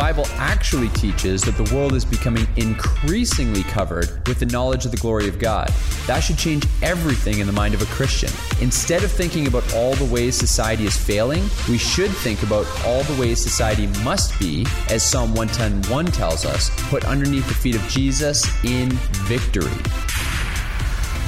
[0.00, 4.92] The Bible actually teaches that the world is becoming increasingly covered with the knowledge of
[4.92, 5.68] the glory of God.
[6.06, 8.30] That should change everything in the mind of a Christian.
[8.62, 13.02] Instead of thinking about all the ways society is failing, we should think about all
[13.02, 17.86] the ways society must be, as Psalm 110:1 tells us, put underneath the feet of
[17.86, 18.88] Jesus in
[19.28, 19.68] victory.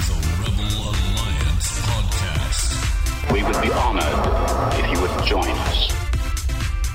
[0.09, 3.33] The Rebel Alliance Podcast.
[3.33, 4.42] We would be honored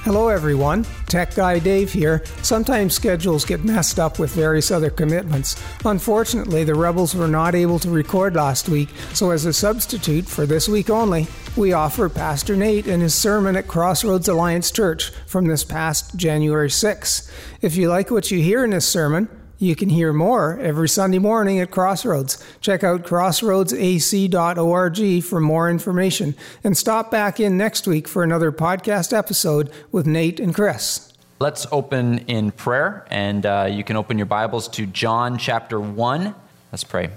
[0.07, 0.85] Hello, everyone.
[1.07, 2.23] Tech Guy Dave here.
[2.41, 5.62] Sometimes schedules get messed up with various other commitments.
[5.84, 10.45] Unfortunately, the Rebels were not able to record last week, so as a substitute for
[10.45, 15.45] this week only, we offer Pastor Nate and his sermon at Crossroads Alliance Church from
[15.45, 17.29] this past January 6.
[17.62, 19.27] If you like what you hear in this sermon,
[19.60, 22.44] you can hear more every Sunday morning at Crossroads.
[22.62, 29.18] Check out crossroadsac.org for more information and stop back in next week for another podcast
[29.18, 31.12] episode with Nate and Chris.
[31.40, 36.34] Let's open in prayer, and uh, you can open your Bibles to John chapter 1.
[36.72, 37.12] Let's pray.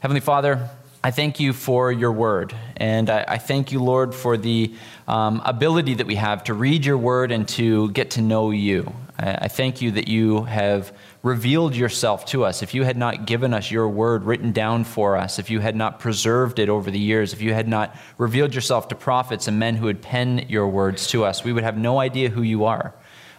[0.00, 0.70] Heavenly Father,
[1.06, 2.52] I thank you for your word.
[2.78, 4.74] And I, I thank you, Lord, for the
[5.06, 8.92] um, ability that we have to read your word and to get to know you.
[9.16, 13.24] I, I thank you that you have revealed yourself to us, if you had not
[13.24, 16.90] given us your word written down for us, if you had not preserved it over
[16.90, 20.44] the years, if you had not revealed yourself to prophets and men who would pen
[20.48, 22.92] your words to us, we would have no idea who you are.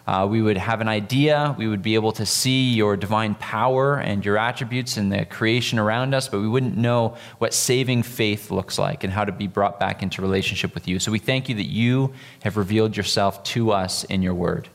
[0.08, 3.98] Uh, we would have an idea, we would be able to see your divine power
[3.98, 8.50] and your attributes in the creation around us, but we wouldn't know what saving faith
[8.50, 10.98] looks like and how to be brought back into relationship with you.
[10.98, 14.70] So we thank you that you have revealed yourself to us in your word.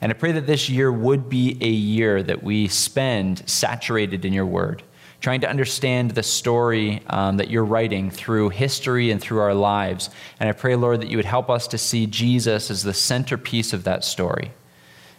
[0.00, 4.32] And I pray that this year would be a year that we spend saturated in
[4.32, 4.84] your word,
[5.20, 10.10] trying to understand the story um, that you're writing through history and through our lives.
[10.38, 13.72] And I pray, Lord, that you would help us to see Jesus as the centerpiece
[13.72, 14.52] of that story.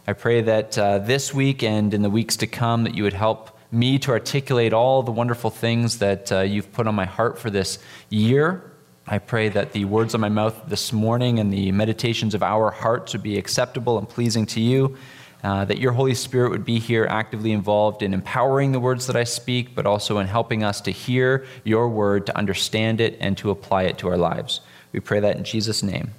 [0.08, 3.14] I pray that uh, this week and in the weeks to come, that you would
[3.14, 7.38] help me to articulate all the wonderful things that uh, you've put on my heart
[7.38, 7.80] for this
[8.10, 8.72] year
[9.10, 12.72] I pray that the words of my mouth this morning and the meditations of our
[12.72, 14.98] hearts would be acceptable and pleasing to you.
[15.44, 19.16] Uh, that your Holy Spirit would be here actively involved in empowering the words that
[19.16, 23.38] I speak, but also in helping us to hear your word, to understand it, and
[23.38, 24.62] to apply it to our lives.
[24.92, 26.12] We pray that in Jesus' name.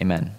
[0.00, 0.34] Amen.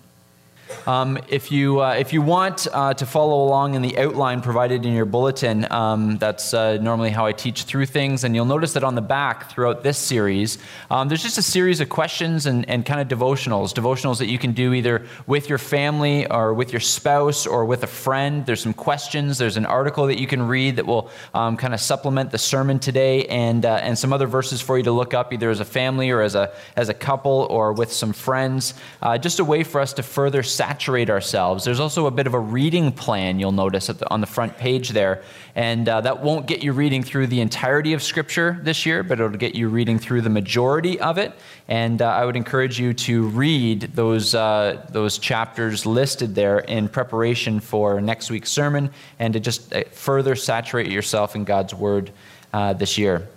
[0.88, 4.86] Um, if, you, uh, if you want uh, to follow along in the outline provided
[4.86, 8.24] in your bulletin, um, that's uh, normally how I teach through things.
[8.24, 10.58] And you'll notice that on the back throughout this series,
[10.92, 13.74] um, there's just a series of questions and, and kind of devotionals.
[13.74, 17.84] Devotionals that you can do either with your family or with your spouse or with
[17.84, 18.46] a friend.
[18.46, 19.38] There's some questions.
[19.38, 22.80] There's an article that you can read that will um, kind of supplement the sermon
[22.80, 25.66] today and, uh, and some other verses for you to look up either as a
[25.66, 28.74] family or as a, as a couple or with some friends.
[29.02, 31.66] Uh, just a way for us to further saturate ourselves.
[31.66, 34.92] There's also a bit of a reading plan you'll notice the, on the front page
[34.92, 35.22] there.
[35.56, 39.20] And uh, that won't get you reading through the entirety of Scripture this year, but
[39.20, 41.34] it'll get you reading through the majority of it.
[41.68, 46.88] And uh, I would encourage you to read those, uh, those chapters listed there in
[46.88, 52.12] preparation for next week's sermon and to just uh, further saturate yourself in God's Word
[52.54, 53.28] uh, this year.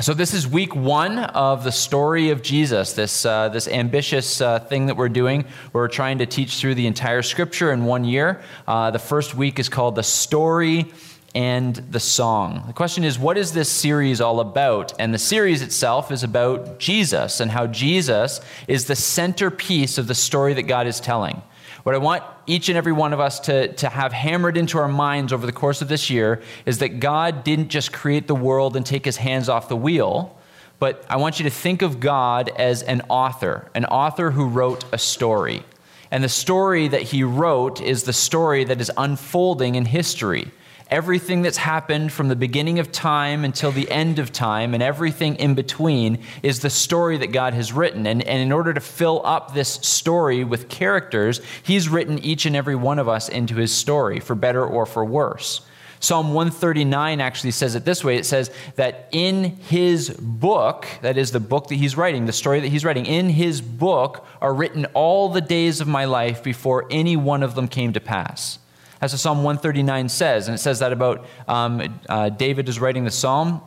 [0.00, 4.60] So, this is week one of the story of Jesus, this, uh, this ambitious uh,
[4.60, 5.44] thing that we're doing.
[5.72, 8.40] We're trying to teach through the entire scripture in one year.
[8.68, 10.86] Uh, the first week is called The Story
[11.34, 12.62] and the Song.
[12.68, 14.92] The question is, what is this series all about?
[15.00, 20.14] And the series itself is about Jesus and how Jesus is the centerpiece of the
[20.14, 21.42] story that God is telling.
[21.88, 24.88] What I want each and every one of us to, to have hammered into our
[24.88, 28.76] minds over the course of this year is that God didn't just create the world
[28.76, 30.36] and take his hands off the wheel,
[30.78, 34.84] but I want you to think of God as an author, an author who wrote
[34.92, 35.64] a story.
[36.10, 40.50] And the story that he wrote is the story that is unfolding in history
[40.90, 45.36] everything that's happened from the beginning of time until the end of time and everything
[45.36, 48.06] in between is the story that God has written.
[48.06, 52.56] And, and in order to fill up this story with characters, He's written each and
[52.56, 55.62] every one of us into His story, for better or for worse.
[56.00, 61.32] Psalm 139 actually says it this way it says that in his book, that is
[61.32, 64.84] the book that he's writing, the story that he's writing, in his book are written
[64.94, 68.60] all the days of my life before any one of them came to pass.
[69.00, 70.48] That's what Psalm 139 says.
[70.48, 73.62] And it says that about um, uh, David is writing the psalm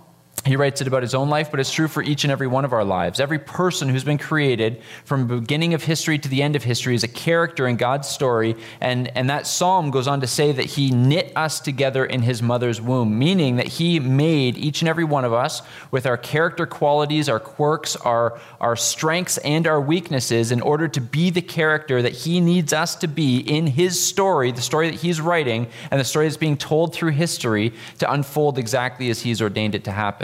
[0.45, 2.65] he writes it about his own life, but it's true for each and every one
[2.65, 3.19] of our lives.
[3.19, 6.95] Every person who's been created from the beginning of history to the end of history
[6.95, 8.55] is a character in God's story.
[8.79, 12.41] And, and that psalm goes on to say that he knit us together in his
[12.41, 15.61] mother's womb, meaning that he made each and every one of us
[15.91, 21.01] with our character qualities, our quirks, our, our strengths, and our weaknesses in order to
[21.01, 25.01] be the character that he needs us to be in his story, the story that
[25.01, 29.39] he's writing, and the story that's being told through history to unfold exactly as he's
[29.39, 30.20] ordained it to happen.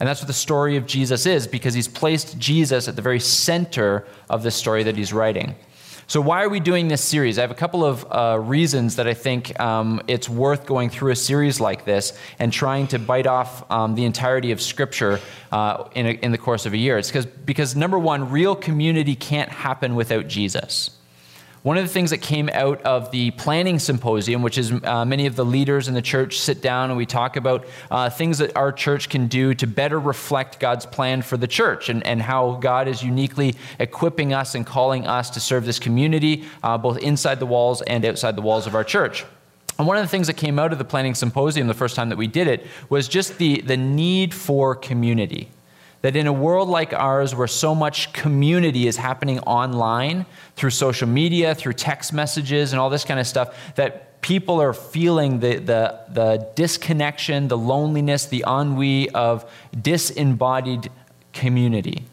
[0.00, 3.20] And that's what the story of Jesus is because he's placed Jesus at the very
[3.20, 5.54] center of the story that he's writing.
[6.06, 7.38] So, why are we doing this series?
[7.38, 11.12] I have a couple of uh, reasons that I think um, it's worth going through
[11.12, 15.18] a series like this and trying to bite off um, the entirety of Scripture
[15.50, 16.98] uh, in, a, in the course of a year.
[16.98, 20.90] It's because, number one, real community can't happen without Jesus.
[21.64, 25.24] One of the things that came out of the planning symposium, which is uh, many
[25.24, 28.54] of the leaders in the church sit down and we talk about uh, things that
[28.54, 32.58] our church can do to better reflect God's plan for the church and, and how
[32.60, 37.40] God is uniquely equipping us and calling us to serve this community, uh, both inside
[37.40, 39.24] the walls and outside the walls of our church.
[39.78, 42.10] And one of the things that came out of the planning symposium the first time
[42.10, 45.48] that we did it was just the, the need for community
[46.04, 51.08] that in a world like ours where so much community is happening online through social
[51.08, 55.56] media, through text messages, and all this kind of stuff, that people are feeling the,
[55.56, 60.90] the, the disconnection, the loneliness, the ennui of disembodied
[61.32, 62.04] community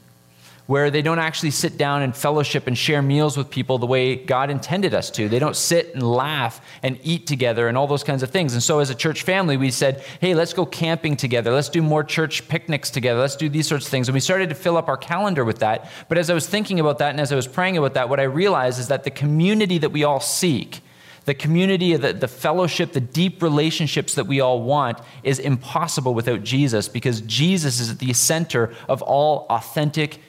[0.72, 4.16] where they don't actually sit down and fellowship and share meals with people the way
[4.16, 5.28] God intended us to.
[5.28, 8.54] They don't sit and laugh and eat together and all those kinds of things.
[8.54, 11.52] And so, as a church family, we said, hey, let's go camping together.
[11.52, 13.20] Let's do more church picnics together.
[13.20, 14.08] Let's do these sorts of things.
[14.08, 15.92] And we started to fill up our calendar with that.
[16.08, 18.22] But as I was thinking about that and as I was praying about that, what
[18.22, 20.80] I realized is that the community that we all seek,
[21.26, 26.44] the community, the, the fellowship, the deep relationships that we all want is impossible without
[26.44, 30.20] Jesus because Jesus is at the center of all authentic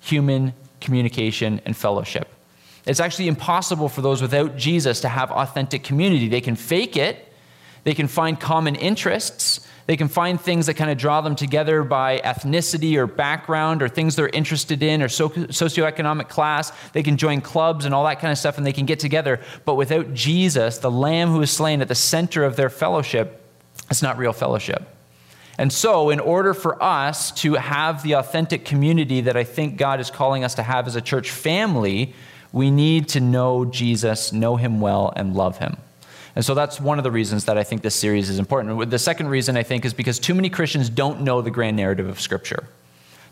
[0.00, 2.28] human communication and fellowship.
[2.86, 6.28] It's actually impossible for those without Jesus to have authentic community.
[6.28, 7.32] They can fake it,
[7.84, 11.82] they can find common interests, they can find things that kind of draw them together
[11.82, 16.70] by ethnicity or background or things they're interested in or socioeconomic class.
[16.92, 19.40] They can join clubs and all that kind of stuff and they can get together.
[19.64, 23.44] But without Jesus, the Lamb who is slain at the center of their fellowship,
[23.90, 24.88] it's not real fellowship.
[25.60, 30.00] And so, in order for us to have the authentic community that I think God
[30.00, 32.14] is calling us to have as a church family,
[32.50, 35.76] we need to know Jesus, know him well, and love him.
[36.34, 38.88] And so that's one of the reasons that I think this series is important.
[38.88, 42.08] The second reason I think is because too many Christians don't know the grand narrative
[42.08, 42.64] of Scripture.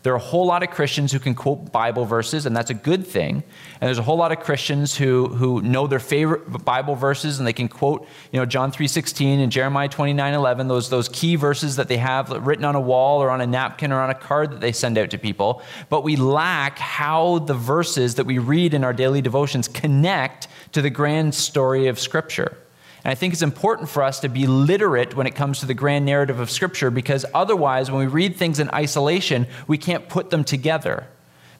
[0.01, 2.73] There are a whole lot of Christians who can quote Bible verses, and that's a
[2.73, 3.43] good thing.
[3.81, 7.47] And there's a whole lot of Christians who, who know their favorite Bible verses, and
[7.47, 11.89] they can quote, you know, John 3.16 and Jeremiah 29.11, those, those key verses that
[11.89, 14.61] they have written on a wall or on a napkin or on a card that
[14.61, 15.61] they send out to people.
[15.89, 20.81] But we lack how the verses that we read in our daily devotions connect to
[20.81, 22.57] the grand story of Scripture.
[23.03, 25.73] And I think it's important for us to be literate when it comes to the
[25.73, 30.29] grand narrative of Scripture because otherwise, when we read things in isolation, we can't put
[30.29, 31.07] them together.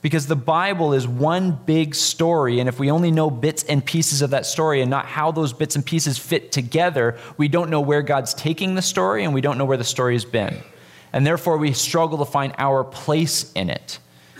[0.02, 4.22] Because the Bible is one big story, and if we only know bits and pieces
[4.22, 7.82] of that story and not how those bits and pieces fit together, we don't know
[7.82, 10.58] where God's taking the story and we don't know where the story has been.
[11.12, 14.00] And therefore, we struggle to find our place in it.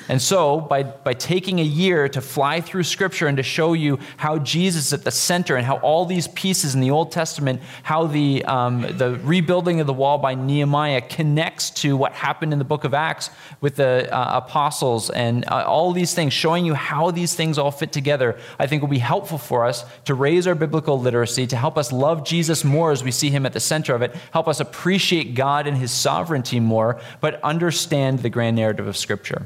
[0.10, 4.00] And so, by, by taking a year to fly through Scripture and to show you
[4.18, 7.62] how Jesus is at the center and how all these pieces in the Old Testament,
[7.84, 12.58] how the, um, the rebuilding of the wall by Nehemiah connects to what happened in
[12.58, 13.30] the book of Acts
[13.62, 17.70] with the uh, apostles and uh, all these things, showing you how these things all
[17.70, 21.56] fit together, I think will be helpful for us to raise our biblical literacy, to
[21.56, 24.48] help us love Jesus more as we see him at the center of it, help
[24.48, 29.46] us appreciate God and his sovereignty more, but understand the grand narrative of Scripture.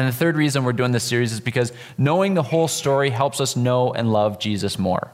[0.00, 3.38] And the third reason we're doing this series is because knowing the whole story helps
[3.38, 5.12] us know and love Jesus more.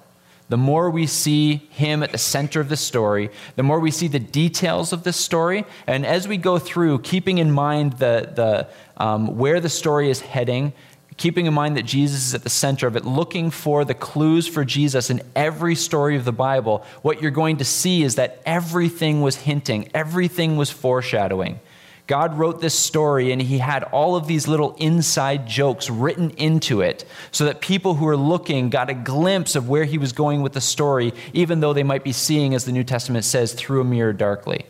[0.49, 4.07] The more we see him at the center of the story, the more we see
[4.07, 5.65] the details of this story.
[5.89, 10.21] And as we go through, keeping in mind the, the, um, where the story is
[10.21, 10.73] heading,
[11.17, 14.47] keeping in mind that Jesus is at the center of it, looking for the clues
[14.47, 18.41] for Jesus in every story of the Bible, what you're going to see is that
[18.47, 21.59] everything was hinting, everything was foreshadowing.
[22.07, 26.81] God wrote this story and he had all of these little inside jokes written into
[26.81, 30.43] it so that people who were looking got a glimpse of where he was going
[30.43, 33.81] with the story, even though they might be seeing, as the New Testament says, through
[33.81, 34.67] a mirror darkly.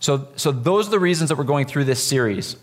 [0.00, 2.56] So, so those are the reasons that we're going through this series.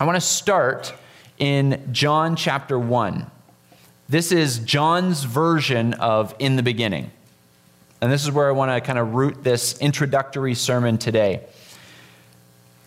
[0.00, 0.94] I want to start
[1.38, 3.30] in John chapter 1.
[4.08, 7.10] This is John's version of In the Beginning.
[8.00, 11.44] And this is where I want to kind of root this introductory sermon today.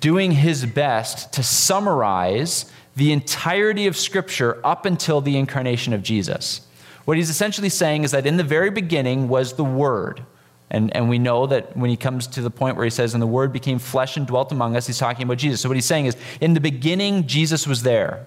[0.00, 6.60] doing his best to summarize the entirety of Scripture up until the incarnation of Jesus.
[7.04, 10.24] What he's essentially saying is that in the very beginning was the Word.
[10.70, 13.22] And, and we know that when he comes to the point where he says, and
[13.22, 15.60] the Word became flesh and dwelt among us, he's talking about Jesus.
[15.60, 18.26] So what he's saying is, in the beginning, Jesus was there.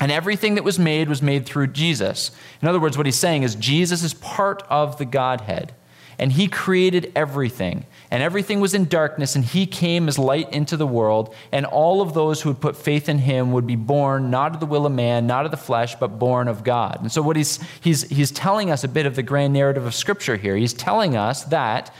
[0.00, 2.30] And everything that was made was made through Jesus.
[2.60, 5.74] In other words, what he's saying is, Jesus is part of the Godhead.
[6.18, 10.76] And he created everything and everything was in darkness, and he came as light into
[10.76, 14.30] the world, and all of those who would put faith in him would be born
[14.30, 16.98] not of the will of man, not of the flesh, but born of God.
[17.00, 19.94] And so, what he's, he's, he's telling us a bit of the grand narrative of
[19.94, 20.56] Scripture here.
[20.56, 21.92] He's telling us that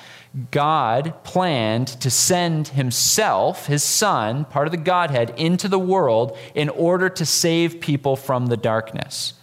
[0.50, 6.68] God planned to send himself, his son, part of the Godhead, into the world in
[6.68, 9.34] order to save people from the darkness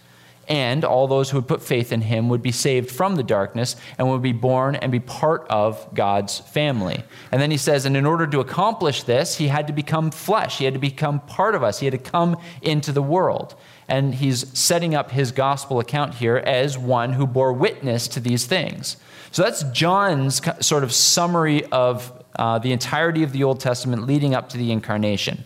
[0.48, 3.76] and all those who would put faith in him would be saved from the darkness
[3.98, 7.04] and would be born and be part of God's family.
[7.32, 10.58] And then he says, and in order to accomplish this, he had to become flesh.
[10.58, 11.80] He had to become part of us.
[11.80, 13.56] He had to come into the world.
[13.88, 18.46] And he's setting up his gospel account here as one who bore witness to these
[18.46, 18.98] things.
[19.32, 24.36] So that's John's sort of summary of uh, the entirety of the Old Testament leading
[24.36, 25.44] up to the incarnation.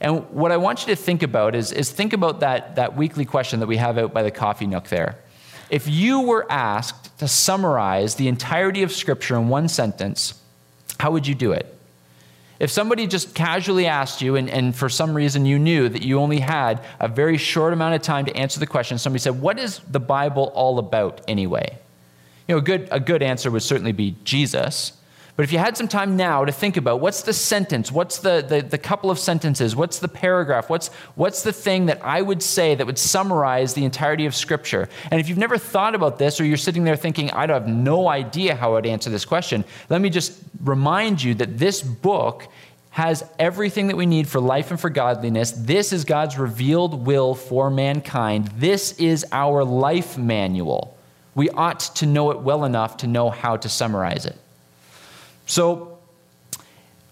[0.00, 3.24] And what I want you to think about is, is think about that, that weekly
[3.24, 5.16] question that we have out by the coffee nook there.
[5.70, 10.40] If you were asked to summarize the entirety of Scripture in one sentence,
[11.00, 11.72] how would you do it?
[12.58, 16.18] If somebody just casually asked you, and, and for some reason you knew that you
[16.18, 19.58] only had a very short amount of time to answer the question, somebody said, What
[19.58, 21.76] is the Bible all about anyway?
[22.48, 24.92] You know, a good, a good answer would certainly be Jesus.
[25.36, 28.42] But if you had some time now to think about what's the sentence, what's the,
[28.46, 32.42] the, the, couple of sentences, what's the paragraph, what's, what's the thing that I would
[32.42, 34.88] say that would summarize the entirety of Scripture?
[35.10, 38.08] And if you've never thought about this, or you're sitting there thinking, I have no
[38.08, 42.48] idea how I'd answer this question, let me just remind you that this book
[42.88, 45.50] has everything that we need for life and for godliness.
[45.50, 48.48] This is God's revealed will for mankind.
[48.56, 50.96] This is our life manual.
[51.34, 54.38] We ought to know it well enough to know how to summarize it.
[55.46, 55.98] So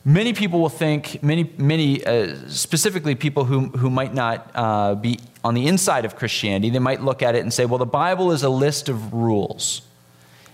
[0.04, 5.20] many people will think, many, many uh, specifically people who, who might not uh, be
[5.42, 8.32] on the inside of Christianity, they might look at it and say, well, the Bible
[8.32, 9.82] is a list of rules.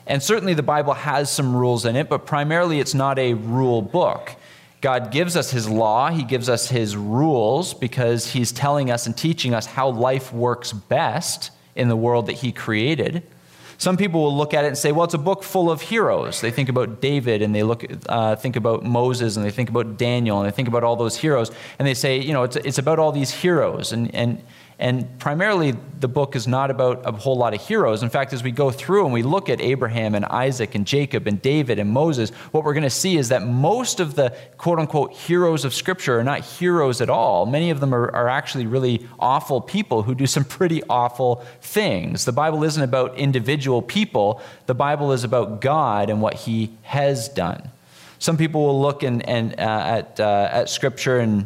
[0.07, 3.83] And certainly the Bible has some rules in it, but primarily it's not a rule
[3.83, 4.35] book.
[4.81, 9.17] God gives us his law, he gives us his rules because he's telling us and
[9.17, 13.23] teaching us how life works best in the world that he created.
[13.81, 16.43] Some people will look at it and say, well, it's a book full of heroes.
[16.43, 19.97] They think about David and they look, uh, think about Moses and they think about
[19.97, 21.51] Daniel and they think about all those heroes.
[21.79, 23.91] And they say, you know, it's, it's about all these heroes.
[23.93, 24.43] And, and,
[24.81, 28.03] And primarily, the book is not about a whole lot of heroes.
[28.03, 31.27] In fact, as we go through and we look at Abraham and Isaac and Jacob
[31.27, 34.79] and David and Moses, what we're going to see is that most of the quote
[34.79, 37.45] unquote heroes of Scripture are not heroes at all.
[37.45, 42.25] Many of them are, are actually really awful people who do some pretty awful things.
[42.25, 47.29] The Bible isn't about individual people, the Bible is about God and what He has
[47.29, 47.71] done.
[48.19, 51.45] Some people will look in, and, uh, at, uh, at Scripture and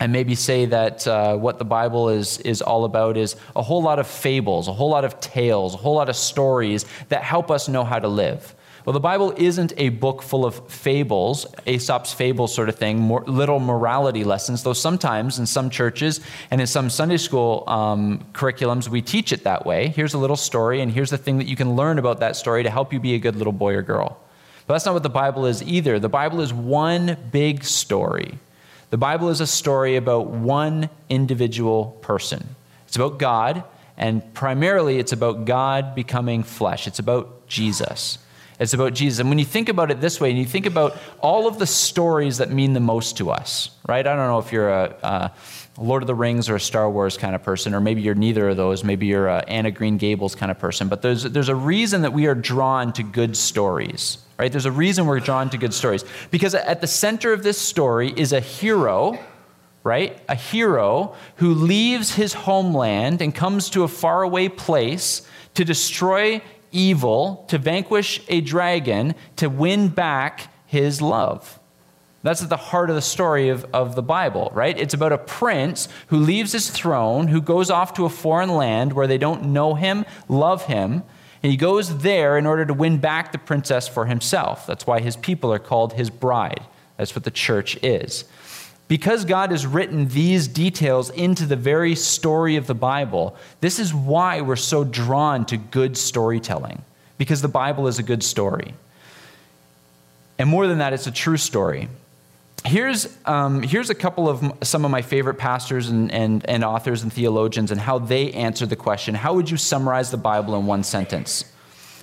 [0.00, 3.82] and maybe say that uh, what the Bible is, is all about is a whole
[3.82, 7.50] lot of fables, a whole lot of tales, a whole lot of stories that help
[7.50, 8.54] us know how to live.
[8.84, 13.22] Well, the Bible isn't a book full of fables, Aesop's fables sort of thing, more,
[13.22, 16.20] little morality lessons, though sometimes in some churches
[16.50, 19.88] and in some Sunday school um, curriculums, we teach it that way.
[19.88, 22.62] Here's a little story, and here's the thing that you can learn about that story
[22.62, 24.20] to help you be a good little boy or girl.
[24.66, 25.98] But that's not what the Bible is either.
[25.98, 28.38] The Bible is one big story.
[28.90, 32.54] The Bible is a story about one individual person.
[32.86, 33.64] It's about God,
[33.96, 36.86] and primarily it's about God becoming flesh.
[36.86, 38.18] It's about Jesus.
[38.60, 39.18] It's about Jesus.
[39.18, 41.66] And when you think about it this way, and you think about all of the
[41.66, 44.06] stories that mean the most to us, right?
[44.06, 45.32] I don't know if you're a, a
[45.76, 48.48] Lord of the Rings or a Star Wars kind of person, or maybe you're neither
[48.48, 48.84] of those.
[48.84, 50.88] Maybe you're a Anne of Green Gables kind of person.
[50.88, 54.50] But there's, there's a reason that we are drawn to good stories right?
[54.50, 56.04] There's a reason we're drawn to good stories.
[56.30, 59.18] Because at the center of this story is a hero,
[59.82, 60.20] right?
[60.28, 65.22] A hero who leaves his homeland and comes to a faraway place
[65.54, 71.60] to destroy evil, to vanquish a dragon, to win back his love.
[72.24, 74.80] That's at the heart of the story of, of the Bible, right?
[74.80, 78.94] It's about a prince who leaves his throne, who goes off to a foreign land
[78.94, 81.02] where they don't know him, love him,
[81.42, 84.66] and he goes there in order to win back the princess for himself.
[84.66, 86.62] That's why his people are called his bride.
[86.96, 88.24] That's what the church is.
[88.88, 93.92] Because God has written these details into the very story of the Bible, this is
[93.92, 96.82] why we're so drawn to good storytelling,
[97.18, 98.72] because the Bible is a good story.
[100.38, 101.90] And more than that, it's a true story.
[102.66, 107.02] Here's, um, here's a couple of some of my favorite pastors and, and, and authors
[107.02, 110.64] and theologians and how they answer the question how would you summarize the Bible in
[110.64, 111.44] one sentence?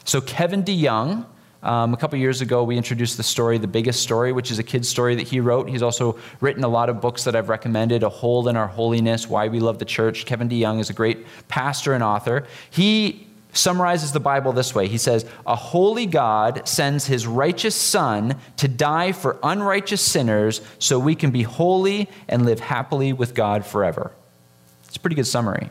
[0.04, 1.26] So, Kevin DeYoung,
[1.64, 4.64] um, a couple years ago, we introduced the story, The Biggest Story, which is a
[4.64, 5.70] kid's story that he wrote.
[5.70, 9.28] He's also written a lot of books that I've recommended A Hole in Our Holiness,
[9.28, 10.26] Why We Love the Church.
[10.26, 12.46] Kevin DeYoung is a great pastor and author.
[12.70, 18.36] He summarizes the Bible this way He says, A holy God sends his righteous Son
[18.58, 23.66] to die for unrighteous sinners so we can be holy and live happily with God
[23.66, 24.12] forever.
[24.86, 25.70] It's a pretty good summary.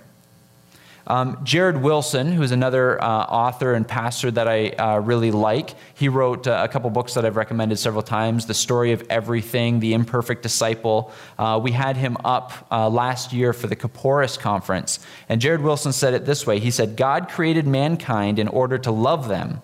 [1.06, 6.08] Um, Jared Wilson, who's another uh, author and pastor that I uh, really like, he
[6.08, 9.94] wrote uh, a couple books that I've recommended several times The Story of Everything, The
[9.94, 11.12] Imperfect Disciple.
[11.38, 14.98] Uh, we had him up uh, last year for the Kaporis Conference.
[15.28, 18.90] And Jared Wilson said it this way He said, God created mankind in order to
[18.90, 19.62] love them,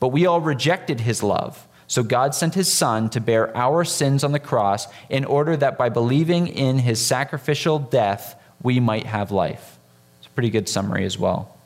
[0.00, 1.66] but we all rejected his love.
[1.88, 5.78] So God sent his Son to bear our sins on the cross in order that
[5.78, 9.75] by believing in his sacrificial death, we might have life.
[10.36, 11.56] Pretty good summary as well.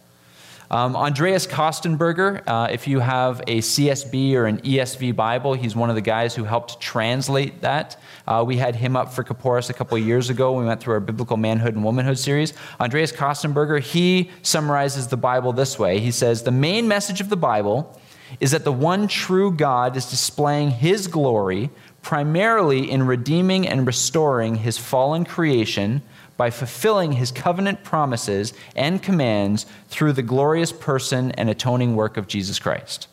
[0.70, 5.90] Um, Andreas Kostenberger, uh, if you have a CSB or an ESV Bible, he's one
[5.90, 8.00] of the guys who helped translate that.
[8.28, 10.52] Uh, we had him up for Kaporis a couple years ago.
[10.52, 12.54] We went through our Biblical Manhood and Womanhood series.
[12.78, 17.36] Andreas Kostenberger, he summarizes the Bible this way He says, The main message of the
[17.36, 18.00] Bible
[18.38, 21.70] is that the one true God is displaying his glory
[22.02, 26.02] primarily in redeeming and restoring his fallen creation
[26.40, 32.26] by fulfilling his covenant promises and commands through the glorious person and atoning work of
[32.26, 33.08] Jesus Christ.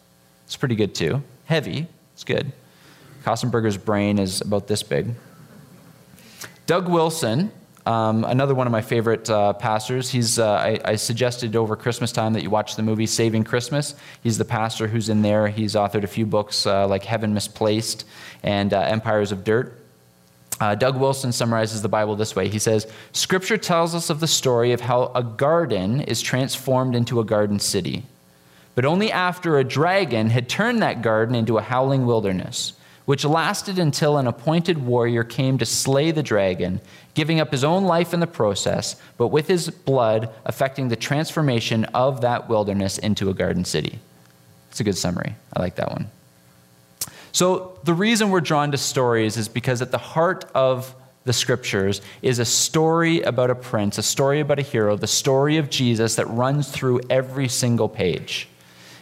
[0.45, 1.21] It's pretty good, too.
[1.43, 2.53] Heavy, it's good.
[3.25, 5.13] Kostenberger's brain is about this big.
[6.67, 7.51] Doug Wilson,
[7.85, 10.09] um, another one of my favorite uh, pastors.
[10.09, 13.93] He's, uh, I, I, suggested over Christmas time that you watch the movie Saving Christmas.
[14.23, 15.49] He's the pastor who's in there.
[15.49, 18.05] He's authored a few books uh, like Heaven Misplaced
[18.41, 19.77] and uh, Empires of Dirt.
[20.59, 22.47] Uh, Doug Wilson summarizes the Bible this way.
[22.47, 27.19] He says, Scripture tells us of the story of how a garden is transformed into
[27.19, 28.03] a garden city,
[28.73, 32.73] but only after a dragon had turned that garden into a howling wilderness,
[33.05, 36.81] which lasted until an appointed warrior came to slay the dragon,
[37.13, 41.85] giving up his own life in the process, but with his blood affecting the transformation
[41.85, 43.99] of that wilderness into a garden city.
[44.71, 45.35] It's a good summary.
[45.55, 46.09] I like that one.
[47.37, 52.01] So, the reason we're drawn to stories is because at the heart of the scriptures
[52.23, 56.15] is a story about a prince, a story about a hero, the story of Jesus
[56.15, 58.47] that runs through every single page.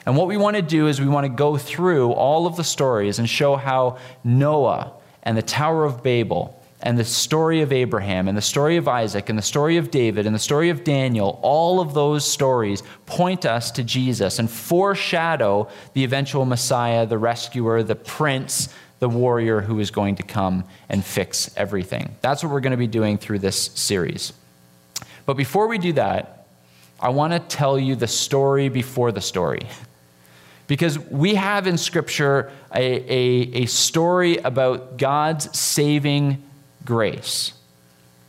[0.06, 2.64] And what we want to do is we want to go through all of the
[2.66, 4.92] stories and show how Noah
[5.24, 9.28] and the Tower of Babel and the story of Abraham and the story of Isaac
[9.28, 13.44] and the story of David and the story of Daniel, all of those stories point
[13.44, 18.70] us to Jesus and foreshadow the eventual Messiah, the rescuer, the prince,
[19.00, 22.16] the warrior who is going to come and fix everything.
[22.22, 24.32] That's what we're going to be doing through this series.
[25.26, 26.46] But before we do that,
[27.00, 29.68] I want to tell you the story before the story.
[30.68, 36.44] Because we have in Scripture a, a, a story about God's saving
[36.86, 37.54] grace.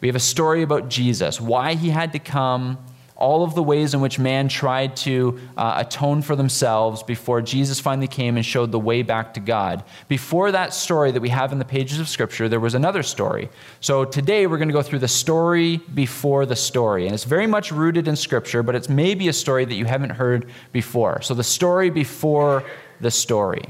[0.00, 2.78] We have a story about Jesus, why he had to come,
[3.16, 7.80] all of the ways in which man tried to uh, atone for themselves before Jesus
[7.80, 9.82] finally came and showed the way back to God.
[10.06, 13.48] Before that story that we have in the pages of Scripture, there was another story.
[13.80, 17.06] So today we're going to go through the story before the story.
[17.06, 20.10] And it's very much rooted in Scripture, but it's maybe a story that you haven't
[20.10, 21.22] heard before.
[21.22, 22.64] So the story before
[23.00, 23.62] the story.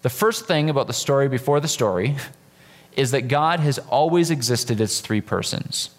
[0.00, 2.16] The first thing about the story before the story
[2.96, 5.90] is that God has always existed as three persons.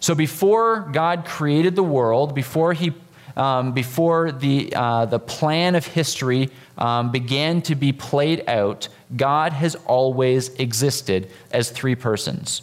[0.00, 2.92] So before God created the world, before he
[3.36, 9.52] um, before the, uh, the plan of history um, began to be played out, God
[9.52, 12.62] has always existed as three persons.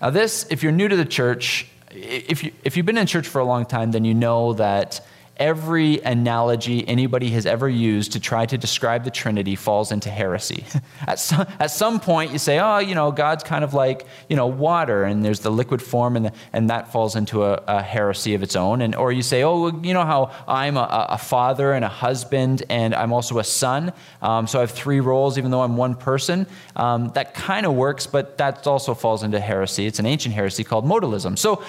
[0.00, 3.26] Now, this, if you're new to the church, if, you, if you've been in church
[3.26, 5.00] for a long time, then you know that
[5.36, 10.64] every analogy anybody has ever used to try to describe the Trinity falls into heresy.
[11.06, 14.36] at, some, at some point, you say, oh, you know, God's kind of like, you
[14.36, 17.82] know, water, and there's the liquid form, and, the, and that falls into a, a,
[17.82, 18.80] heresy of its own.
[18.80, 22.62] And, or you say, oh, you know how I'm a, a father and a husband,
[22.68, 25.94] and I'm also a son, um, so I have three roles, even though I'm one
[25.94, 26.46] person.
[26.74, 29.86] Um, that kind of works, but that also falls into heresy.
[29.86, 31.38] It's an ancient heresy called modalism.
[31.38, 31.62] So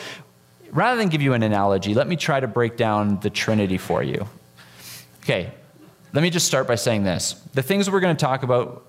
[0.72, 4.04] rather than give you an analogy, let me try to break down the Trinity for
[4.04, 4.28] you.
[5.24, 5.52] Okay,
[6.14, 7.34] let me just start by saying this.
[7.54, 8.86] The things we're going to talk about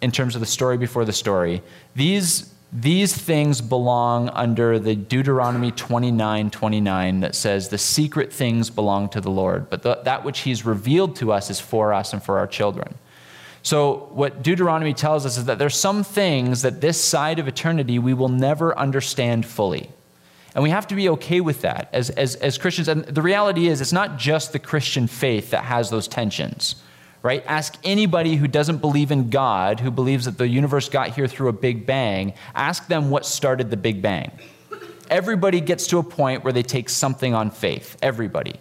[0.00, 1.62] in terms of the story before the story,
[1.94, 9.08] these, these things belong under the Deuteronomy 29 29 that says, The secret things belong
[9.10, 12.22] to the Lord, but the, that which He's revealed to us is for us and
[12.22, 12.94] for our children.
[13.62, 17.98] So, what Deuteronomy tells us is that there's some things that this side of eternity
[17.98, 19.90] we will never understand fully.
[20.54, 22.88] And we have to be okay with that as, as, as Christians.
[22.88, 26.76] And the reality is, it's not just the Christian faith that has those tensions,
[27.22, 27.42] right?
[27.46, 31.48] Ask anybody who doesn't believe in God, who believes that the universe got here through
[31.48, 34.30] a big bang, ask them what started the big bang.
[35.08, 37.96] Everybody gets to a point where they take something on faith.
[38.02, 38.56] Everybody.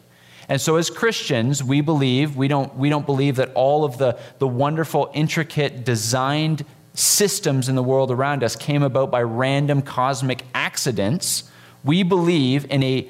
[0.50, 4.20] And so, as Christians, we believe, we don't, we don't believe that all of the,
[4.40, 10.44] the wonderful, intricate, designed systems in the world around us came about by random cosmic
[10.54, 11.50] accidents
[11.84, 13.10] we believe in a,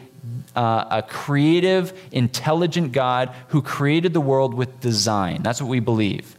[0.55, 5.43] uh, a creative, intelligent God who created the world with design.
[5.43, 6.35] That's what we believe.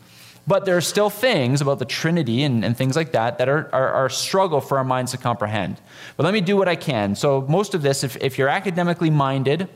[0.47, 3.68] But there are still things about the Trinity and, and things like that that are,
[3.73, 5.81] are, are, a struggle for our minds to comprehend.
[6.16, 7.14] But let me do what I can.
[7.14, 9.68] So, most of this, if, if you're academically minded,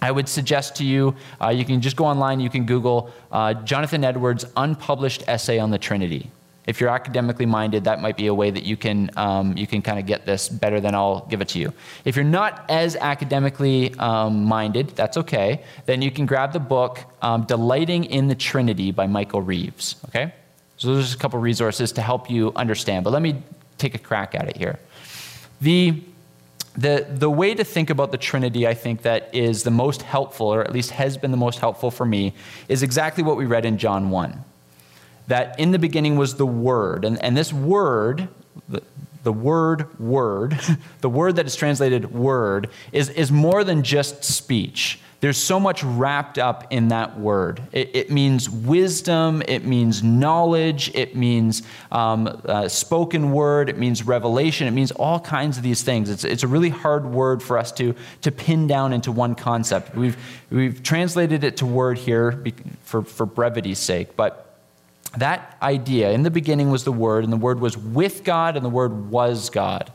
[0.00, 3.52] I would suggest to you, uh, you can just go online, you can Google uh,
[3.54, 6.30] Jonathan Edwards' unpublished essay on the Trinity
[6.68, 9.80] if you're academically minded, that might be a way that you can, um, you can
[9.80, 11.72] kind of get this better than I'll give it to you.
[12.04, 15.64] If you're not as academically um, minded, that's okay.
[15.86, 19.96] Then you can grab the book um, Delighting in the Trinity by Michael Reeves.
[20.08, 20.34] Okay?
[20.76, 23.02] So there's a couple resources to help you understand.
[23.02, 23.42] But let me
[23.78, 24.78] take a crack at it here.
[25.62, 26.02] The,
[26.76, 30.48] the, the way to think about the Trinity, I think, that is the most helpful,
[30.48, 32.34] or at least has been the most helpful for me,
[32.68, 34.44] is exactly what we read in John 1
[35.28, 37.04] that in the beginning was the Word.
[37.04, 38.28] And, and this Word,
[38.68, 38.82] the,
[39.22, 40.58] the word word,
[41.00, 45.00] the word that is translated word, is, is more than just speech.
[45.20, 47.60] There's so much wrapped up in that word.
[47.72, 54.04] It, it means wisdom, it means knowledge, it means um, uh, spoken word, it means
[54.04, 56.08] revelation, it means all kinds of these things.
[56.08, 59.96] It's, it's a really hard word for us to, to pin down into one concept.
[59.96, 60.16] We've,
[60.50, 62.44] we've translated it to word here
[62.84, 64.47] for, for brevity's sake, but
[65.16, 68.64] that idea, in the beginning was the Word, and the Word was with God, and
[68.64, 69.92] the Word was God.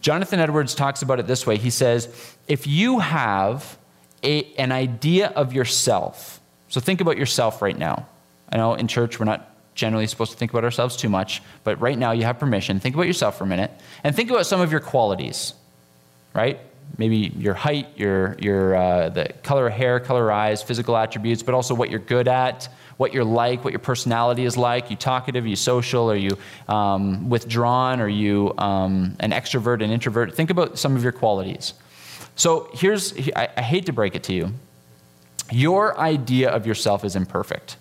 [0.00, 1.56] Jonathan Edwards talks about it this way.
[1.56, 2.08] He says,
[2.48, 3.78] If you have
[4.22, 8.06] a, an idea of yourself, so think about yourself right now.
[8.50, 11.80] I know in church we're not generally supposed to think about ourselves too much, but
[11.80, 12.80] right now you have permission.
[12.80, 13.70] Think about yourself for a minute,
[14.02, 15.54] and think about some of your qualities,
[16.34, 16.60] right?
[16.96, 21.42] Maybe your height, your, your, uh, the color of hair, color of eyes, physical attributes,
[21.42, 22.68] but also what you're good at,
[22.98, 24.90] what you're like, what your personality is like.
[24.90, 30.34] You talkative, you social, are you um, withdrawn, are you um, an extrovert, an introvert?
[30.34, 31.74] Think about some of your qualities.
[32.36, 34.52] So here's, I, I hate to break it to you.
[35.50, 37.76] Your idea of yourself is imperfect.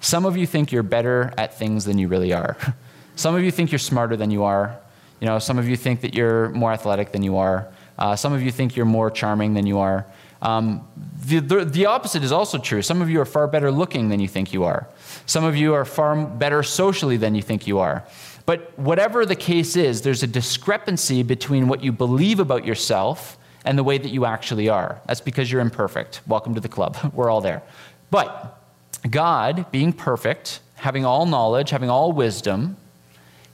[0.00, 2.56] Some of you think you're better at things than you really are.
[3.16, 4.78] Some of you think you're smarter than you are.
[5.20, 7.66] You know, some of you think that you're more athletic than you are.
[7.98, 10.06] Uh, some of you think you're more charming than you are.
[10.42, 10.86] Um,
[11.24, 12.82] the, the, the opposite is also true.
[12.82, 14.86] Some of you are far better looking than you think you are.
[15.24, 18.04] Some of you are far better socially than you think you are.
[18.44, 23.76] But whatever the case is, there's a discrepancy between what you believe about yourself and
[23.76, 25.00] the way that you actually are.
[25.06, 26.20] That's because you're imperfect.
[26.26, 26.96] Welcome to the club.
[27.12, 27.62] We're all there.
[28.10, 28.62] But
[29.10, 32.76] God, being perfect, having all knowledge, having all wisdom,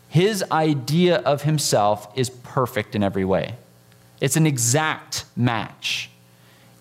[0.09, 3.55] his idea of himself is perfect in every way.
[4.23, 6.09] It's an exact match.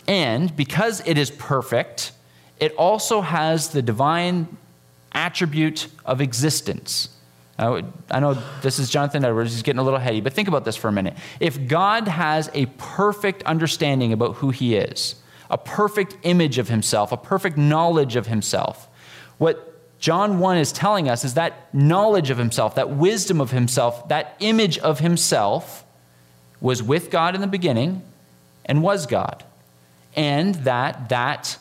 [0.08, 2.12] And because it is perfect,
[2.60, 4.58] it also has the divine
[5.12, 7.10] attribute of existence.
[7.58, 10.76] I know this is Jonathan Edwards, he's getting a little heady, but think about this
[10.76, 11.16] for a minute.
[11.40, 15.16] If God has a perfect understanding about who he is,
[15.50, 18.88] a perfect image of himself, a perfect knowledge of himself,
[19.40, 24.08] what John 1 is telling us is that knowledge of himself, that wisdom of himself,
[24.10, 25.86] that image of himself
[26.62, 28.04] was with God in the beginning
[28.66, 29.44] and was God.
[30.16, 31.58] And that that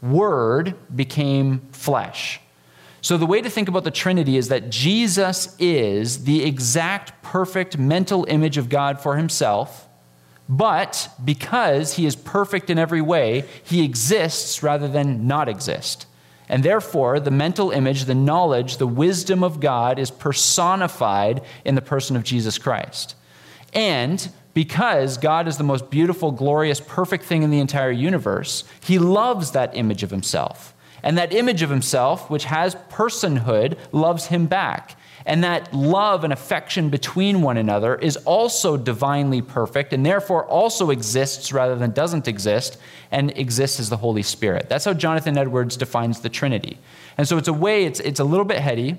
[0.00, 2.40] word became flesh.
[3.02, 7.78] So, the way to think about the Trinity is that Jesus is the exact perfect
[7.78, 9.88] mental image of God for himself,
[10.48, 16.06] but because he is perfect in every way, he exists rather than not exist.
[16.48, 21.82] And therefore, the mental image, the knowledge, the wisdom of God is personified in the
[21.82, 23.14] person of Jesus Christ.
[23.72, 28.98] And because God is the most beautiful, glorious, perfect thing in the entire universe, he
[28.98, 30.74] loves that image of himself.
[31.02, 34.96] And that image of himself, which has personhood, loves him back.
[35.26, 40.90] And that love and affection between one another is also divinely perfect and therefore also
[40.90, 42.78] exists rather than doesn't exist
[43.10, 44.68] and exists as the Holy Spirit.
[44.68, 46.78] That's how Jonathan Edwards defines the Trinity.
[47.18, 48.96] And so it's a way, it's, it's a little bit heady.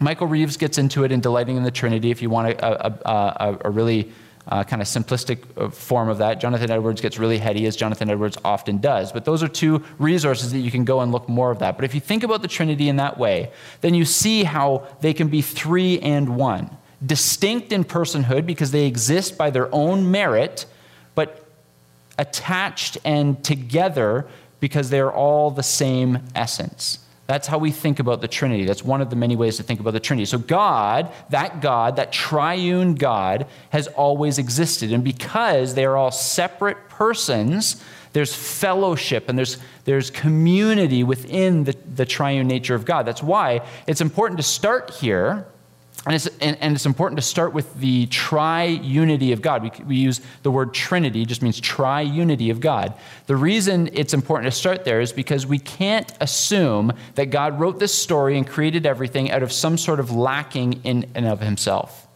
[0.00, 3.10] Michael Reeves gets into it in Delighting in the Trinity if you want a, a,
[3.10, 4.12] a, a really
[4.48, 6.40] uh, kind of simplistic uh, form of that.
[6.40, 9.12] Jonathan Edwards gets really heady, as Jonathan Edwards often does.
[9.12, 11.76] But those are two resources that you can go and look more of that.
[11.76, 15.14] But if you think about the Trinity in that way, then you see how they
[15.14, 20.64] can be three and one distinct in personhood because they exist by their own merit,
[21.14, 21.46] but
[22.18, 24.26] attached and together
[24.60, 26.98] because they're all the same essence.
[27.26, 28.66] That's how we think about the Trinity.
[28.66, 30.26] That's one of the many ways to think about the Trinity.
[30.26, 34.92] So, God, that God, that triune God, has always existed.
[34.92, 37.82] And because they are all separate persons,
[38.12, 43.06] there's fellowship and there's, there's community within the, the triune nature of God.
[43.06, 45.46] That's why it's important to start here
[46.06, 49.62] and it's, and, and, it's important to start with the tri-unity of God.
[49.62, 52.92] We, we use the word Trinity, just means tri-unity of God.
[53.26, 57.78] The reason it's important to start there is because we can't assume that God wrote
[57.78, 62.06] this story and created everything out of some sort of lacking in and of himself.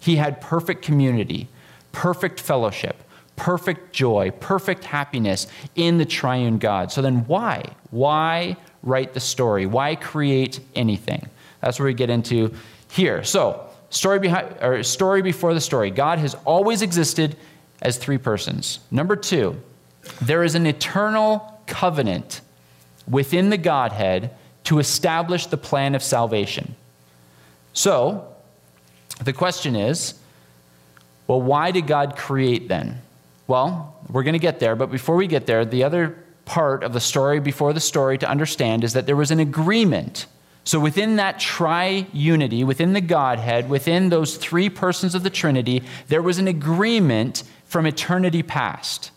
[0.00, 1.48] He had perfect community,
[1.92, 3.02] perfect fellowship,
[3.36, 6.90] perfect joy, perfect happiness in the triune God.
[6.90, 7.72] So then why?
[7.90, 9.66] Why write the story?
[9.66, 11.28] Why create anything?
[11.60, 12.54] That's where we get into
[12.96, 13.22] here.
[13.22, 15.90] So, story behind or story before the story.
[15.90, 17.36] God has always existed
[17.82, 18.80] as three persons.
[18.90, 19.60] Number 2,
[20.22, 22.40] there is an eternal covenant
[23.08, 24.30] within the Godhead
[24.64, 26.74] to establish the plan of salvation.
[27.72, 28.34] So,
[29.22, 30.14] the question is,
[31.26, 33.00] well, why did God create then?
[33.46, 36.92] Well, we're going to get there, but before we get there, the other part of
[36.92, 40.26] the story before the story to understand is that there was an agreement
[40.66, 45.84] so, within that tri unity, within the Godhead, within those three persons of the Trinity,
[46.08, 49.12] there was an agreement from eternity past.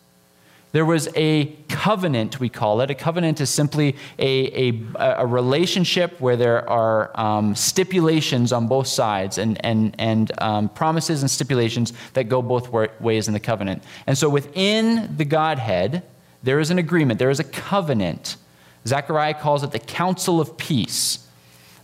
[0.73, 2.91] There was a covenant, we call it.
[2.91, 8.85] A covenant is simply a, a, a relationship where there are um, stipulations on both
[8.85, 12.69] sides and, and, and um, promises and stipulations that go both
[13.01, 13.81] ways in the covenant.
[14.05, 16.03] And so within the Godhead,
[16.43, 18.37] there is an agreement, there is a covenant.
[18.85, 21.25] Zechariah calls it the counsel of peace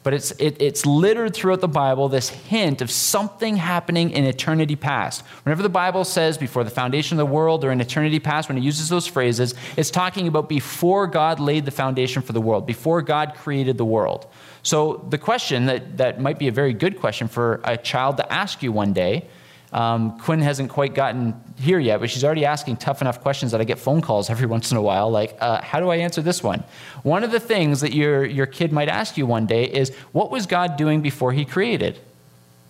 [0.05, 4.75] but it's, it, it's littered throughout the Bible this hint of something happening in eternity
[4.75, 5.25] past.
[5.43, 8.55] Whenever the Bible says before the foundation of the world or in eternity past, when
[8.55, 12.67] it uses those phrases, it's talking about before God laid the foundation for the world,
[12.67, 14.27] before God created the world.
[14.61, 18.31] So the question that, that might be a very good question for a child to
[18.31, 19.27] ask you one day
[19.75, 23.59] um, Quinn hasn't quite gotten here yet, but she's already asking tough enough questions that
[23.59, 26.21] I get phone calls every once in a while, like, uh, how do I answer
[26.21, 26.63] this one?
[27.03, 30.31] One of the things that your, your kid might ask you one day is, what
[30.31, 31.99] was God doing before he created?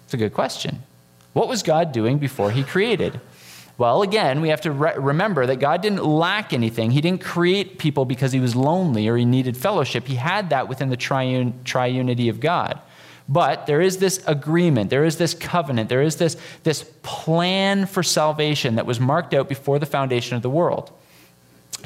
[0.06, 0.82] It's a good question.
[1.34, 3.22] What was God doing before he created?
[3.78, 6.90] Well, again, we have to re- remember that God didn't lack anything.
[6.90, 10.08] He didn't create people because he was lonely or he needed fellowship.
[10.08, 12.80] He had that within the triunity of God.
[13.28, 18.04] But there is this agreement, there is this covenant, there is this, this plan for
[18.04, 20.92] salvation that was marked out before the foundation of the world.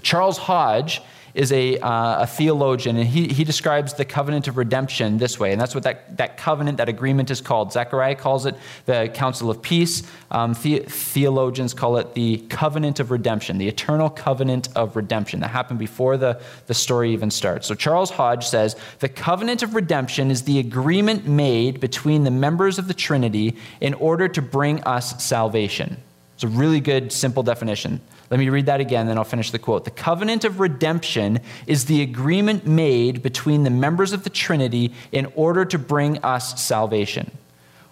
[0.01, 1.01] Charles Hodge
[1.33, 5.51] is a, uh, a theologian, and he, he describes the covenant of redemption this way.
[5.51, 7.71] And that's what that, that covenant, that agreement is called.
[7.71, 10.03] Zechariah calls it the council of peace.
[10.31, 15.49] Um, the, theologians call it the covenant of redemption, the eternal covenant of redemption that
[15.49, 17.67] happened before the, the story even starts.
[17.67, 22.79] So Charles Hodge says the covenant of redemption is the agreement made between the members
[22.79, 25.97] of the Trinity in order to bring us salvation.
[26.35, 27.99] It's a really good, simple definition.
[28.29, 29.85] Let me read that again, then I'll finish the quote.
[29.85, 35.31] The covenant of redemption is the agreement made between the members of the Trinity in
[35.35, 37.31] order to bring us salvation.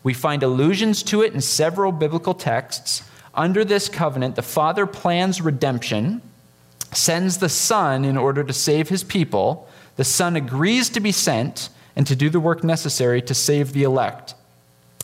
[0.03, 3.01] We find allusions to it in several biblical texts.
[3.33, 6.21] Under this covenant, the Father plans redemption,
[6.93, 9.67] sends the Son in order to save his people.
[9.95, 13.83] The Son agrees to be sent and to do the work necessary to save the
[13.83, 14.35] elect.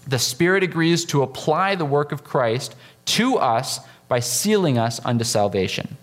[0.08, 3.80] The Spirit agrees to apply the work of Christ to us
[4.14, 5.98] by sealing us unto salvation.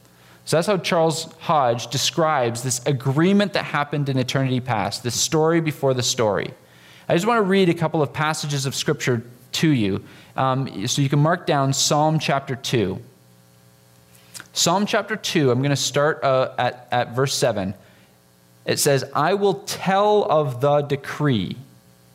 [0.44, 5.60] So that's how Charles Hodge describes this agreement that happened in eternity past, this story
[5.60, 6.52] before the story.
[7.08, 11.00] I just want to read a couple of passages of Scripture to you um, so
[11.02, 13.00] you can mark down Psalm chapter 2.
[14.54, 17.74] Psalm chapter 2, I'm going to start uh, at, at verse 7.
[18.66, 21.56] It says, I will tell of the decree.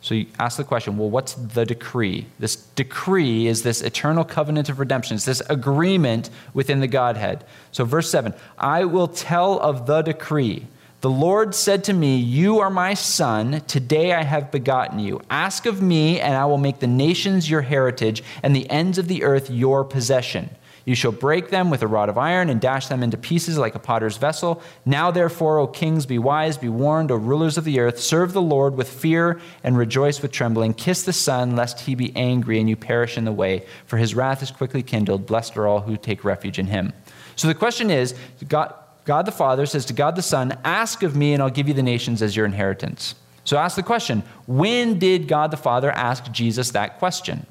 [0.06, 2.28] So you ask the question, well, what's the decree?
[2.38, 5.16] This decree is this eternal covenant of redemption.
[5.16, 7.44] It's this agreement within the Godhead.
[7.72, 10.68] So, verse 7 I will tell of the decree.
[11.02, 13.62] The Lord said to me, You are my son.
[13.66, 15.22] Today I have begotten you.
[15.28, 19.08] Ask of me, and I will make the nations your heritage, and the ends of
[19.08, 20.52] the earth your possession.
[20.86, 23.74] You shall break them with a rod of iron and dash them into pieces like
[23.74, 24.62] a potter's vessel.
[24.86, 28.00] Now, therefore, O kings, be wise, be warned, O rulers of the earth.
[28.00, 30.76] Serve the Lord with fear and rejoice with trembling.
[30.76, 34.14] Kiss the Son, lest he be angry and you perish in the way, for his
[34.14, 35.26] wrath is quickly kindled.
[35.26, 36.94] Blessed are all who take refuge in him.
[37.36, 38.14] So the question is
[38.48, 38.74] God,
[39.06, 41.74] God the Father says to God the Son, Ask of me, and I'll give you
[41.74, 43.16] the nations as your inheritance.
[43.44, 47.48] So ask the question when did God the Father ask Jesus that question?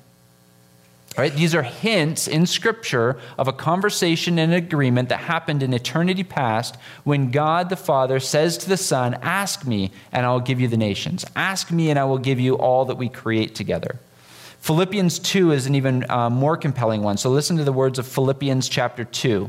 [1.17, 1.33] Right?
[1.33, 6.77] These are hints in Scripture of a conversation and agreement that happened in eternity past
[7.05, 10.77] when God the Father says to the Son, Ask me, and I'll give you the
[10.77, 11.25] nations.
[11.37, 14.01] Ask me, and I will give you all that we create together.
[14.59, 17.17] Philippians 2 is an even uh, more compelling one.
[17.17, 19.49] So listen to the words of Philippians chapter 2.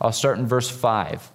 [0.00, 1.30] I'll start in verse 5.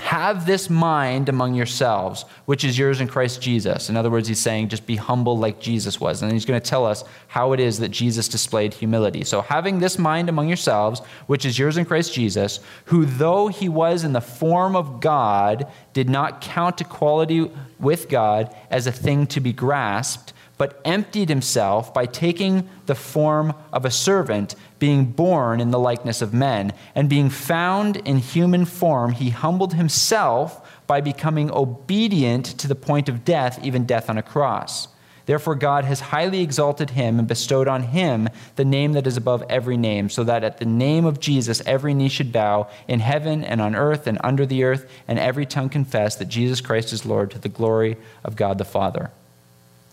[0.00, 3.90] Have this mind among yourselves, which is yours in Christ Jesus.
[3.90, 6.22] In other words, he's saying just be humble like Jesus was.
[6.22, 9.24] And he's going to tell us how it is that Jesus displayed humility.
[9.24, 13.68] So, having this mind among yourselves, which is yours in Christ Jesus, who though he
[13.68, 19.26] was in the form of God, did not count equality with God as a thing
[19.28, 25.58] to be grasped but emptied himself by taking the form of a servant, being born
[25.58, 26.70] in the likeness of men.
[26.94, 33.08] And being found in human form, he humbled himself by becoming obedient to the point
[33.08, 34.88] of death, even death on a cross.
[35.24, 39.42] Therefore, God has highly exalted him and bestowed on him the name that is above
[39.48, 43.42] every name, so that at the name of Jesus every knee should bow in heaven
[43.44, 47.06] and on earth and under the earth, and every tongue confess that Jesus Christ is
[47.06, 49.10] Lord to the glory of God the Father.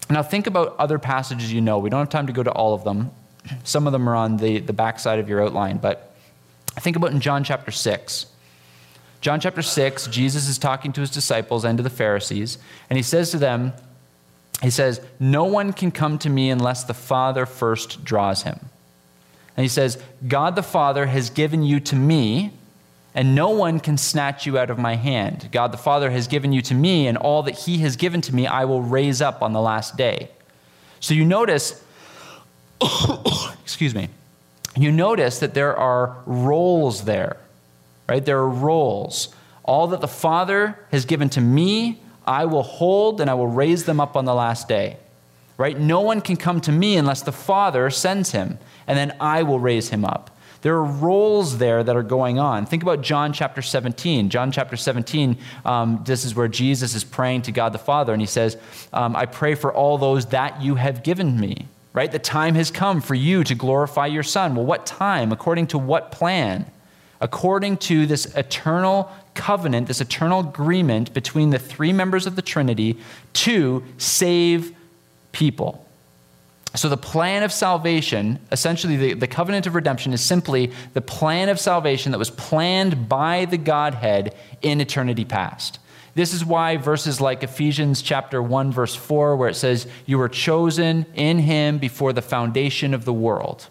[0.10, 1.80] Now, think about other passages you know.
[1.80, 3.12] We don't have time to go to all of them.
[3.64, 6.16] Some of them are on the, the backside of your outline, but
[6.80, 8.26] think about in John chapter 6.
[9.22, 12.58] John chapter 6, Jesus is talking to his disciples and to the Pharisees,
[12.90, 13.74] and he says to them,
[14.62, 18.60] He says, No one can come to me unless the Father first draws him.
[19.56, 22.54] And he says, God the Father has given you to me,
[23.18, 25.50] and no one can snatch you out of my hand.
[25.52, 28.36] God the Father has given you to me, and all that he has given to
[28.36, 30.30] me I will raise up on the last day.
[31.00, 31.84] So you notice,
[33.64, 34.10] excuse me,
[34.76, 37.38] you notice that there are roles there,
[38.08, 38.24] right?
[38.24, 39.30] There are roles.
[39.64, 43.86] All that the Father has given to me, I will hold and I will raise
[43.86, 44.98] them up on the last day.
[45.58, 45.80] Right?
[45.80, 49.60] No one can come to me unless the Father sends him, and then I will
[49.60, 50.37] raise him up.
[50.68, 52.66] There are roles there that are going on.
[52.66, 54.30] Think about John chapter 17.
[54.30, 58.22] John chapter 17, um, this is where Jesus is praying to God the Father, and
[58.22, 58.58] he says,
[58.92, 61.68] um, I pray for all those that you have given me.
[61.94, 62.12] Right?
[62.12, 64.56] The time has come for you to glorify your Son.
[64.56, 65.32] Well, what time?
[65.32, 66.70] According to what plan?
[67.22, 72.98] According to this eternal covenant, this eternal agreement between the three members of the Trinity
[73.36, 74.76] to save
[75.32, 75.87] people.
[76.78, 81.50] So, the plan of salvation, essentially, the, the covenant of redemption, is simply the plan
[81.50, 85.80] of salvation that was planned by the Godhead in eternity past.
[86.14, 90.30] This is why verses like Ephesians chapter 1 verse 4 where it says you were
[90.30, 93.68] chosen in him before the foundation of the world.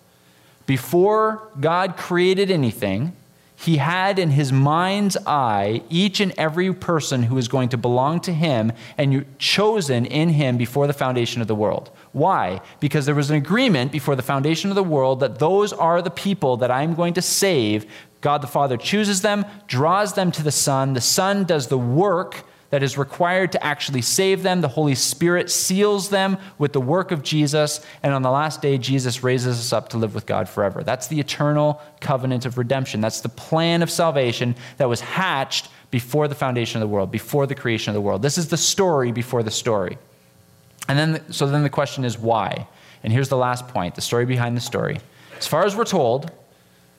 [0.64, 3.16] Before God created anything,
[3.56, 8.20] he had in his mind's eye each and every person who is going to belong
[8.20, 11.90] to him and you chosen in him before the foundation of the world.
[12.16, 12.62] Why?
[12.80, 16.10] Because there was an agreement before the foundation of the world that those are the
[16.10, 17.84] people that I'm going to save
[18.22, 20.94] God the Father chooses them, draws them to the Son.
[20.94, 24.62] The Son does the work that is required to actually save them.
[24.62, 27.84] The Holy Spirit seals them with the work of Jesus.
[28.02, 30.82] And on the last day, Jesus raises us up to live with God forever.
[30.82, 33.02] That's the eternal covenant of redemption.
[33.02, 37.46] That's the plan of salvation that was hatched before the foundation of the world, before
[37.46, 38.22] the creation of the world.
[38.22, 39.98] This is the story before the story.
[40.88, 42.66] And then, so then the question is why?
[43.02, 44.98] And here's the last point the story behind the story.
[45.38, 46.30] As far as we're told,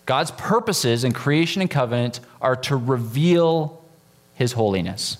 [0.05, 3.83] God's purposes in creation and covenant are to reveal
[4.35, 5.17] his holiness.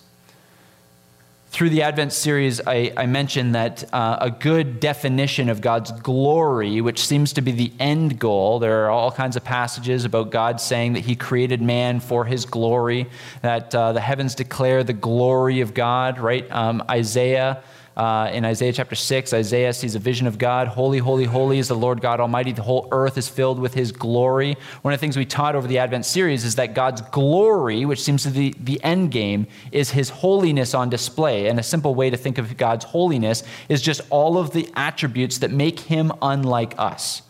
[1.49, 6.81] Through the Advent series, I, I mentioned that uh, a good definition of God's glory,
[6.81, 10.61] which seems to be the end goal, there are all kinds of passages about God
[10.61, 13.09] saying that He created man for His glory,
[13.41, 16.49] that uh, the heavens declare the glory of God, right?
[16.51, 17.63] Um, Isaiah
[17.97, 20.67] uh, in Isaiah chapter 6, Isaiah sees a vision of God.
[20.67, 22.51] Holy, holy, holy is the Lord God Almighty.
[22.51, 24.55] The whole earth is filled with his glory.
[24.83, 28.03] One of the things we taught over the Advent series is that God's glory, which
[28.03, 31.47] seems to be the end game, is his holiness on display.
[31.47, 35.39] And a simple way to think of God's holiness is just all of the attributes
[35.39, 37.23] that make him unlike us.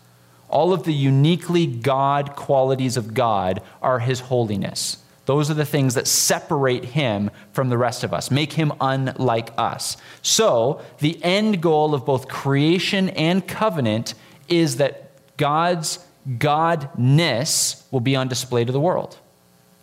[0.50, 4.98] All of the uniquely God qualities of God are his holiness.
[5.28, 9.50] Those are the things that separate him from the rest of us, make him unlike
[9.58, 9.98] us.
[10.22, 14.14] So, the end goal of both creation and covenant
[14.48, 19.18] is that God's godness will be on display to the world.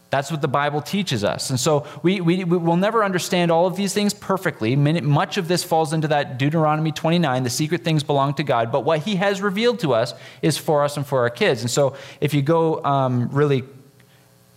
[0.09, 1.51] That's what the Bible teaches us.
[1.51, 4.75] And so we, we, we will never understand all of these things perfectly.
[4.75, 8.71] Much of this falls into that Deuteronomy 29 the secret things belong to God.
[8.71, 11.61] But what He has revealed to us is for us and for our kids.
[11.61, 13.63] And so if you go um, really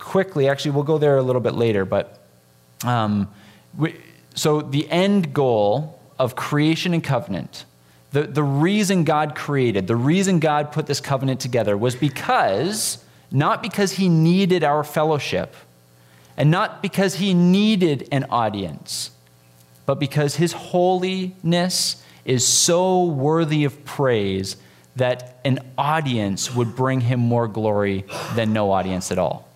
[0.09, 2.19] quickly, actually, we'll go there a little bit later, but
[2.83, 3.29] um,
[3.77, 3.95] we,
[4.33, 7.65] so the end goal of creation and covenant,
[8.11, 13.61] the, the reason God created, the reason God put this covenant together was because, not
[13.61, 15.55] because he needed our fellowship,
[16.35, 19.11] and not because he needed an audience,
[19.85, 24.57] but because his holiness is so worthy of praise
[24.95, 29.48] that an audience would bring him more glory than no audience at all.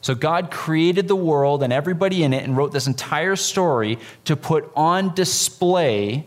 [0.00, 4.36] So God created the world and everybody in it and wrote this entire story to
[4.36, 6.26] put on display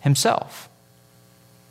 [0.00, 0.68] himself.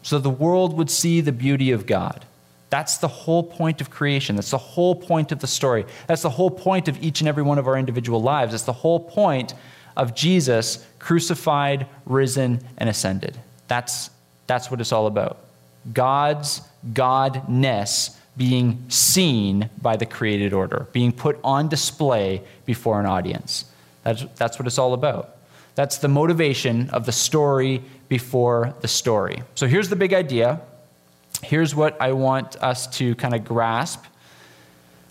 [0.01, 2.25] So the world would see the beauty of God.
[2.69, 4.35] That's the whole point of creation.
[4.35, 5.85] That's the whole point of the story.
[6.07, 8.51] That's the whole point of each and every one of our individual lives.
[8.51, 9.53] That's the whole point
[9.95, 13.39] of Jesus crucified, risen, and ascended.
[13.67, 14.09] That's,
[14.47, 15.37] that's what it's all about.
[15.93, 23.65] God's godness being seen by the created order, being put on display before an audience.
[24.03, 25.37] That's, that's what it's all about.
[25.75, 29.43] That's the motivation of the story before the story.
[29.55, 30.61] So here's the big idea.
[31.43, 34.03] Here's what I want us to kind of grasp.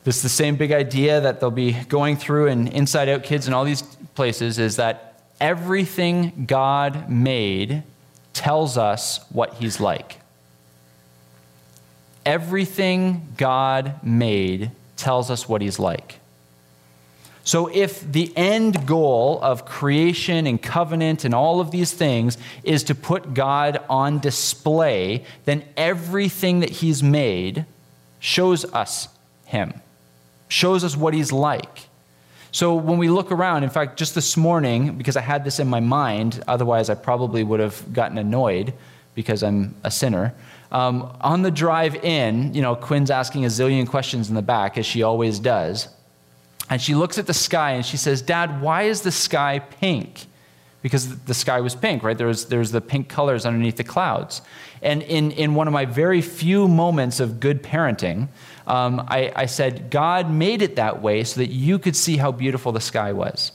[0.05, 3.47] This is the same big idea that they'll be going through in Inside Out Kids
[3.47, 3.83] and all these
[4.15, 7.83] places is that everything God made
[8.33, 10.19] tells us what He's like.
[12.25, 16.21] Everything God made tells us what He's like.
[17.47, 22.85] So, if the end goal of creation and covenant and all of these things is
[22.85, 27.67] to put God on display, then everything that He's made
[28.19, 29.09] shows us
[29.45, 29.75] Him,
[30.49, 31.89] shows us what He's like.
[32.51, 35.69] So, when we look around, in fact, just this morning, because I had this in
[35.69, 38.73] my mind, otherwise I probably would have gotten annoyed
[39.15, 40.35] because I'm a sinner.
[40.73, 44.77] Um, on the drive in, you know, Quinn's asking a zillion questions in the back,
[44.77, 45.89] as she always does.
[46.71, 50.27] And she looks at the sky and she says, Dad, why is the sky pink?
[50.83, 52.17] Because the sky was pink, right?
[52.17, 54.43] There's, there's the pink colors underneath the clouds.
[54.83, 58.29] And in, in one of my very few moments of good parenting,
[58.67, 62.33] um, I, I said, God made it that way so that you could see how
[62.33, 63.53] beautiful the sky was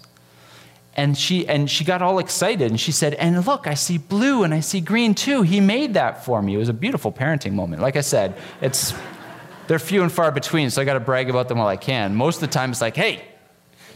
[0.96, 4.44] and she and she got all excited and she said and look i see blue
[4.44, 5.42] and i see green too.
[5.42, 6.56] He made that for me.
[6.56, 7.82] It was a beautiful parenting moment.
[7.82, 8.94] Like i said it's
[9.68, 12.16] they're few and far between so i got to brag about them while i can.
[12.16, 13.24] Most of the time it's like hey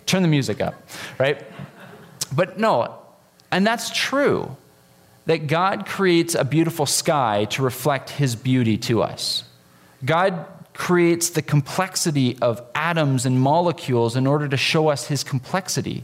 [0.06, 0.76] turn the music up
[1.18, 1.44] right?
[2.36, 3.00] But no
[3.52, 4.56] and that's true
[5.26, 9.46] that God creates a beautiful sky to reflect his beauty to us.
[10.04, 16.04] God creates the complexity of atoms and molecules in order to show us his complexity.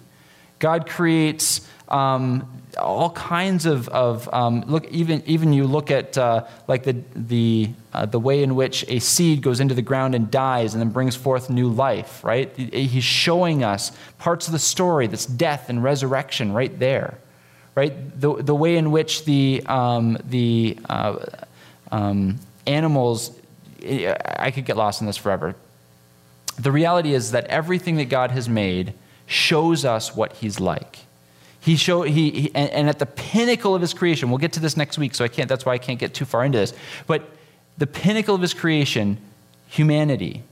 [0.60, 2.48] God creates um,
[2.78, 7.70] all kinds of, of um, look even even you look at uh, like the the
[7.94, 10.90] uh, the way in which a seed goes into the ground and dies and then
[10.90, 12.56] brings forth new life right?
[12.56, 17.18] He's showing us parts of the story that's death and resurrection right there
[17.80, 18.20] right?
[18.20, 21.26] The, the way in which the um, the uh,
[21.92, 23.32] um, animals
[23.82, 25.56] I could get lost in this forever.
[26.58, 28.94] The reality is that everything that God has made
[29.30, 31.00] shows us what he's like
[31.62, 34.60] he show he, he and, and, at the pinnacle of his creation, we'll get to
[34.60, 35.50] this next week, so I can't.
[35.50, 36.74] That's why I can't get too far into this.
[37.06, 37.30] But
[37.78, 39.18] the pinnacle of his creation,
[39.68, 40.44] humanity,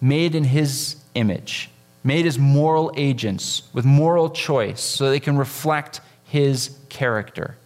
[0.00, 1.70] made in his image,
[2.04, 7.56] made as moral agents with moral choice, so they can reflect his character.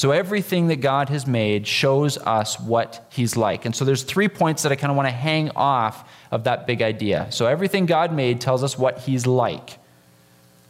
[0.00, 3.66] So everything that God has made shows us what he's like.
[3.66, 6.66] And so there's three points that I kind of want to hang off of that
[6.66, 7.26] big idea.
[7.28, 9.76] So everything God made tells us what he's like.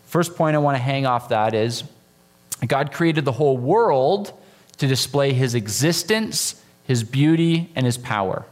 [0.07, 1.85] First point I want to hang off that is
[2.67, 4.33] God created the whole world
[4.79, 8.47] to display his existence, his beauty, and his power.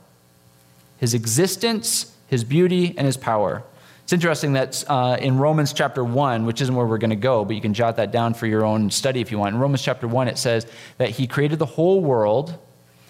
[0.99, 3.64] His existence, his beauty, and his power.
[4.09, 7.44] It's interesting that uh, in Romans chapter 1, which isn't where we're going to go,
[7.44, 9.54] but you can jot that down for your own study if you want.
[9.54, 12.56] In Romans chapter 1, it says that he created the whole world,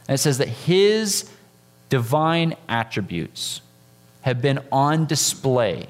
[0.09, 1.30] and it says that his
[1.88, 3.61] divine attributes
[4.22, 5.86] have been on display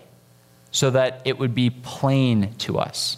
[0.72, 3.16] so that it would be plain to us.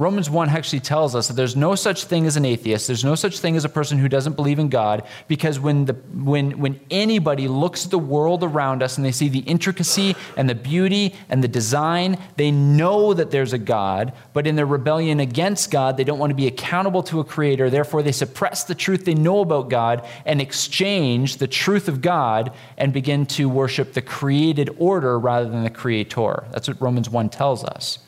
[0.00, 2.86] Romans 1 actually tells us that there's no such thing as an atheist.
[2.86, 5.92] There's no such thing as a person who doesn't believe in God because when, the,
[5.92, 10.48] when, when anybody looks at the world around us and they see the intricacy and
[10.48, 15.20] the beauty and the design, they know that there's a God, but in their rebellion
[15.20, 17.68] against God, they don't want to be accountable to a creator.
[17.68, 22.54] Therefore, they suppress the truth they know about God and exchange the truth of God
[22.78, 26.46] and begin to worship the created order rather than the creator.
[26.52, 27.98] That's what Romans 1 tells us.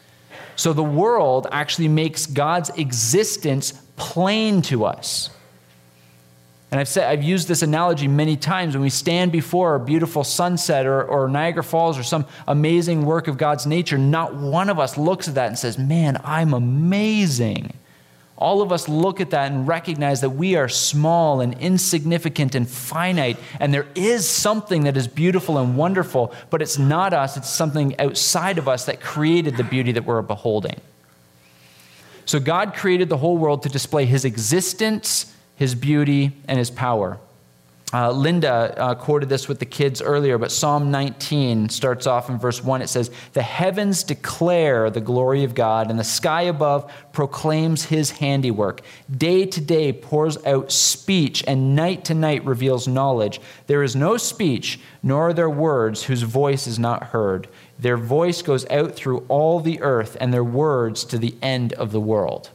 [0.57, 5.30] So the world actually makes God's existence plain to us.
[6.70, 10.24] And I've said I've used this analogy many times when we stand before a beautiful
[10.24, 14.78] sunset or, or Niagara Falls or some amazing work of God's nature, not one of
[14.78, 17.74] us looks at that and says, Man, I'm amazing
[18.43, 22.68] all of us look at that and recognize that we are small and insignificant and
[22.68, 27.49] finite, and there is something that is beautiful and wonderful, but it's not us, it's
[27.49, 30.80] something outside of us that created the beauty that we're beholding.
[32.24, 37.18] So, God created the whole world to display His existence, His beauty, and His power.
[37.95, 42.38] Uh, Linda uh, quoted this with the kids earlier, but Psalm 19 starts off in
[42.38, 42.80] verse 1.
[42.80, 48.12] It says, The heavens declare the glory of God, and the sky above proclaims his
[48.12, 48.80] handiwork.
[49.14, 53.43] Day to day pours out speech, and night to night reveals knowledge.
[53.66, 57.47] There is no speech, nor are there words whose voice is not heard.
[57.78, 61.93] Their voice goes out through all the earth, and their words to the end of
[61.93, 62.49] the world.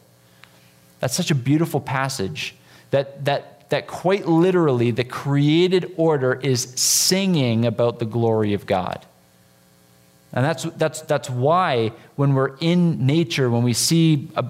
[1.00, 2.56] That's such a beautiful passage
[2.90, 9.06] that, that that quite literally the created order is singing about the glory of God.
[10.34, 14.46] And that's, that's, that's why when we're in nature, when we see a,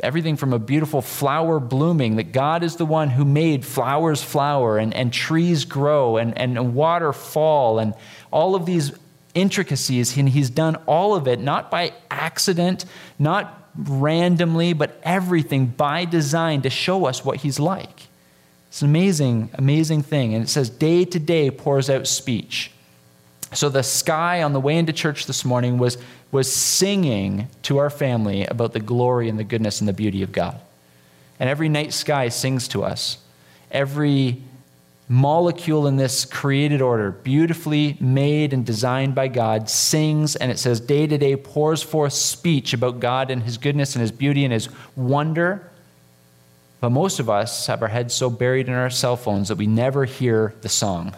[0.00, 4.78] everything from a beautiful flower blooming, that God is the one who made flowers flower
[4.78, 7.94] and, and trees grow and, and water fall and
[8.30, 8.92] all of these
[9.34, 10.16] intricacies.
[10.16, 12.84] And He's done all of it not by accident,
[13.18, 18.07] not randomly, but everything by design to show us what He's like.
[18.68, 20.34] It's an amazing, amazing thing.
[20.34, 22.70] And it says, day to day pours out speech.
[23.52, 25.96] So the sky on the way into church this morning was,
[26.30, 30.32] was singing to our family about the glory and the goodness and the beauty of
[30.32, 30.60] God.
[31.40, 33.18] And every night sky sings to us.
[33.70, 34.42] Every
[35.08, 40.80] molecule in this created order, beautifully made and designed by God, sings, and it says,
[40.80, 44.52] day to day pours forth speech about God and His goodness and His beauty and
[44.52, 45.67] His wonder
[46.80, 49.66] but most of us have our heads so buried in our cell phones that we
[49.66, 51.14] never hear the song.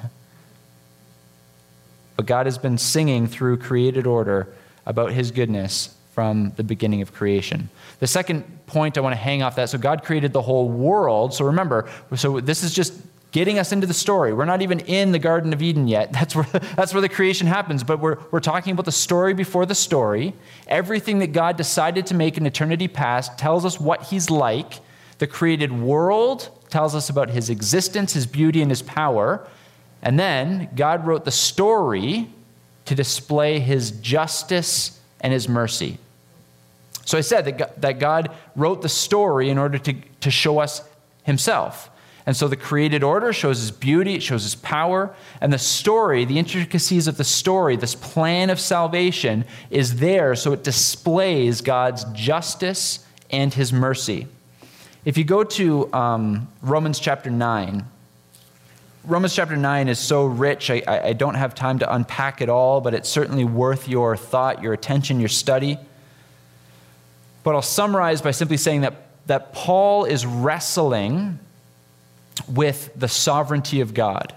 [2.16, 4.54] But God has been singing through created order
[4.86, 7.70] about his goodness from the beginning of creation.
[8.00, 11.32] The second point I want to hang off that so God created the whole world.
[11.34, 12.94] So remember, so this is just
[13.32, 14.32] getting us into the story.
[14.32, 16.12] We're not even in the Garden of Eden yet.
[16.20, 16.46] That's where,
[16.76, 17.84] that's where the creation happens.
[17.84, 20.34] But we're, we're talking about the story before the story.
[20.66, 24.80] Everything that God decided to make in eternity past tells us what He's like.
[25.20, 29.46] The created world tells us about his existence, his beauty, and his power.
[30.00, 32.30] And then God wrote the story
[32.86, 35.98] to display his justice and his mercy.
[37.04, 37.44] So I said
[37.82, 40.88] that God, wrote the story in order to, to show us
[41.24, 41.90] himself.
[42.24, 46.24] And so the created order shows his beauty, it shows his power, and the story,
[46.24, 52.04] the intricacies of the story, this plan of salvation is there so it displays God's
[52.14, 54.26] justice and his mercy.
[55.04, 57.86] If you go to um, Romans chapter 9,
[59.04, 62.82] Romans chapter 9 is so rich, I, I don't have time to unpack it all,
[62.82, 65.78] but it's certainly worth your thought, your attention, your study.
[67.42, 71.38] But I'll summarize by simply saying that, that Paul is wrestling
[72.46, 74.34] with the sovereignty of God.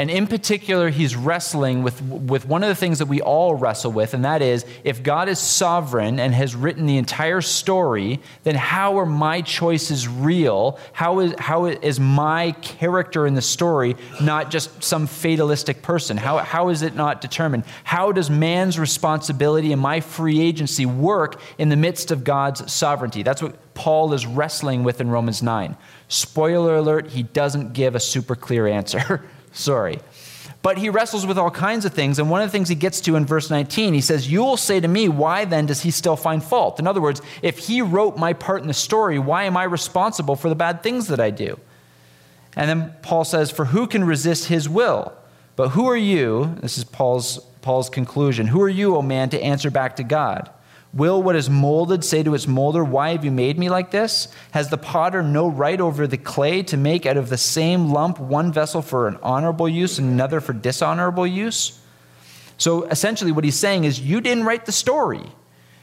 [0.00, 3.92] And in particular, he's wrestling with, with one of the things that we all wrestle
[3.92, 8.54] with, and that is if God is sovereign and has written the entire story, then
[8.54, 10.78] how are my choices real?
[10.94, 16.16] How is, how is my character in the story not just some fatalistic person?
[16.16, 17.64] How, how is it not determined?
[17.84, 23.22] How does man's responsibility and my free agency work in the midst of God's sovereignty?
[23.22, 25.76] That's what Paul is wrestling with in Romans 9.
[26.08, 29.28] Spoiler alert, he doesn't give a super clear answer.
[29.52, 29.98] Sorry.
[30.62, 32.18] But he wrestles with all kinds of things.
[32.18, 34.58] And one of the things he gets to in verse 19, he says, You will
[34.58, 36.78] say to me, why then does he still find fault?
[36.78, 40.36] In other words, if he wrote my part in the story, why am I responsible
[40.36, 41.58] for the bad things that I do?
[42.56, 45.14] And then Paul says, For who can resist his will?
[45.56, 46.56] But who are you?
[46.60, 48.46] This is Paul's, Paul's conclusion.
[48.48, 50.50] Who are you, O man, to answer back to God?
[50.92, 54.28] Will what is molded say to its molder, Why have you made me like this?
[54.50, 58.18] Has the potter no right over the clay to make out of the same lump
[58.18, 61.80] one vessel for an honorable use and another for dishonorable use?
[62.58, 65.30] So essentially, what he's saying is, You didn't write the story.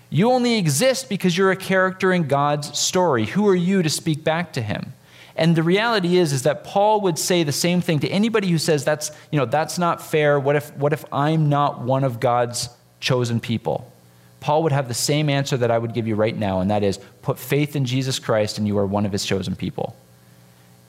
[0.10, 3.26] You only exist because you're a character in God's story.
[3.26, 4.93] Who are you to speak back to him?
[5.36, 8.58] And the reality is, is that Paul would say the same thing to anybody who
[8.58, 10.39] says that's, you know, that's not fair.
[10.39, 13.91] What if, what if I'm not one of God's chosen people?
[14.40, 16.84] Paul would have the same answer that I would give you right now, and that
[16.84, 19.96] is put faith in Jesus Christ and you are one of his chosen people.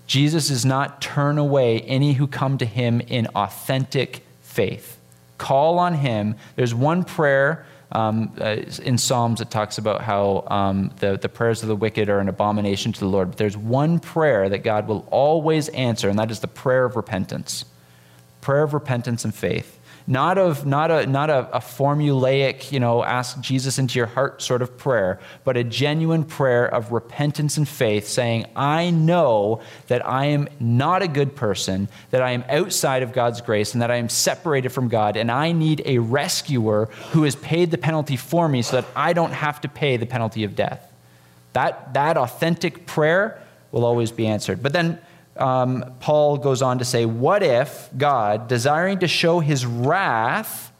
[0.07, 4.99] Jesus does not turn away any who come to him in authentic faith.
[5.37, 6.35] Call on him.
[6.57, 11.63] There's one prayer um, uh, in Psalms that talks about how um, the, the prayers
[11.63, 13.29] of the wicked are an abomination to the Lord.
[13.29, 16.97] But there's one prayer that God will always answer, and that is the prayer of
[16.97, 17.65] repentance.
[18.41, 19.78] Prayer of repentance and faith
[20.09, 24.43] not of not a not a, a, formulaic you know ask jesus into your heart
[24.43, 30.05] sort of prayer but a genuine prayer of repentance and faith saying i know that
[30.05, 33.91] i am not a good person that i am outside of god's grace and that
[33.91, 38.17] i am separated from god and i need a rescuer who has paid the penalty
[38.17, 40.93] for me so that i don't have to pay the penalty of death.
[41.53, 43.41] That that authentic prayer
[43.71, 44.63] will always be answered.
[44.63, 44.99] But then
[45.41, 50.72] um, Paul goes on to say, What if God, desiring to show his wrath,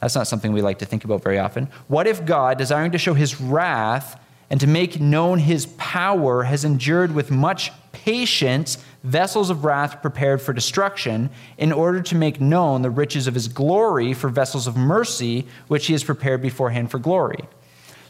[0.00, 1.68] that's not something we like to think about very often.
[1.88, 4.18] What if God, desiring to show his wrath
[4.48, 10.40] and to make known his power, has endured with much patience vessels of wrath prepared
[10.40, 14.76] for destruction, in order to make known the riches of his glory for vessels of
[14.76, 17.44] mercy, which he has prepared beforehand for glory?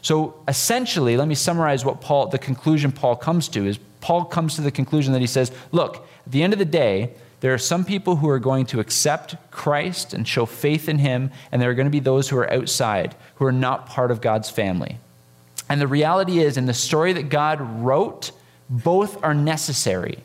[0.01, 4.55] So essentially, let me summarize what Paul, the conclusion Paul comes to is Paul comes
[4.55, 7.59] to the conclusion that he says, look, at the end of the day, there are
[7.59, 11.69] some people who are going to accept Christ and show faith in him, and there
[11.69, 14.97] are going to be those who are outside, who are not part of God's family.
[15.69, 18.31] And the reality is, in the story that God wrote,
[18.69, 20.19] both are necessary.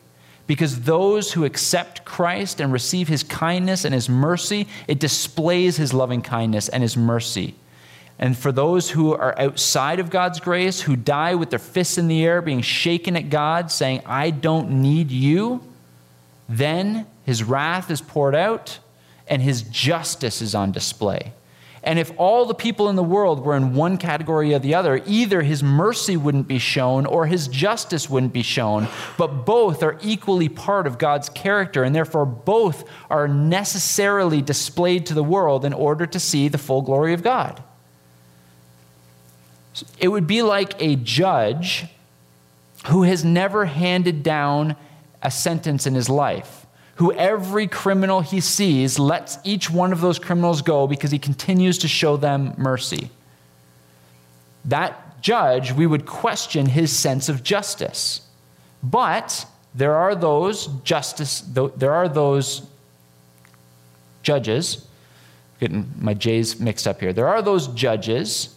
[0.45, 5.93] Because those who accept Christ and receive his kindness and his mercy, it displays his
[5.93, 7.55] loving kindness and his mercy.
[8.19, 12.07] And for those who are outside of God's grace, who die with their fists in
[12.07, 15.61] the air, being shaken at God, saying, I don't need you,
[16.49, 18.79] then his wrath is poured out
[19.27, 21.33] and his justice is on display.
[21.83, 25.01] And if all the people in the world were in one category or the other,
[25.05, 28.87] either his mercy wouldn't be shown or his justice wouldn't be shown.
[29.17, 35.13] But both are equally part of God's character, and therefore both are necessarily displayed to
[35.13, 37.63] the world in order to see the full glory of God.
[39.99, 41.85] It would be like a judge
[42.87, 44.75] who has never handed down
[45.21, 46.65] a sentence in his life,
[46.95, 51.77] who every criminal he sees lets each one of those criminals go because he continues
[51.79, 53.09] to show them mercy.
[54.65, 58.21] That judge, we would question his sense of justice.
[58.83, 62.61] But there are those justice, there are those
[64.23, 64.87] judges,
[65.59, 67.13] getting my J's mixed up here.
[67.13, 68.56] There are those judges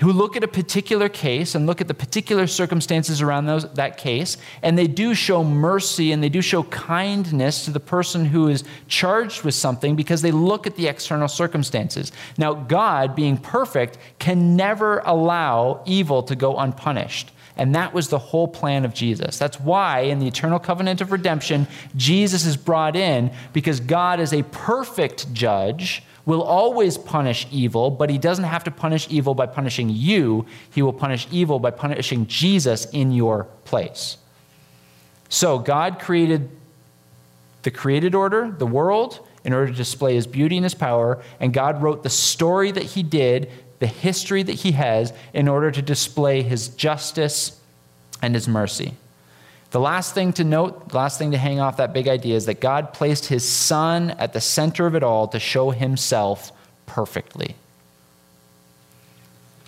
[0.00, 3.96] who look at a particular case and look at the particular circumstances around those, that
[3.96, 8.48] case, and they do show mercy and they do show kindness to the person who
[8.48, 12.12] is charged with something because they look at the external circumstances.
[12.36, 17.32] Now, God, being perfect, can never allow evil to go unpunished.
[17.56, 19.38] And that was the whole plan of Jesus.
[19.38, 21.66] That's why in the eternal covenant of redemption,
[21.96, 28.10] Jesus is brought in because God is a perfect judge will always punish evil, but
[28.10, 30.44] he doesn't have to punish evil by punishing you.
[30.74, 34.18] He will punish evil by punishing Jesus in your place.
[35.28, 36.50] So God created
[37.62, 41.54] the created order, the world, in order to display his beauty and his power, and
[41.54, 45.82] God wrote the story that he did, the history that he has, in order to
[45.82, 47.60] display his justice
[48.20, 48.94] and his mercy.
[49.76, 52.62] The last thing to note, last thing to hang off that big idea is that
[52.62, 56.50] God placed his son at the center of it all to show himself
[56.86, 57.56] perfectly.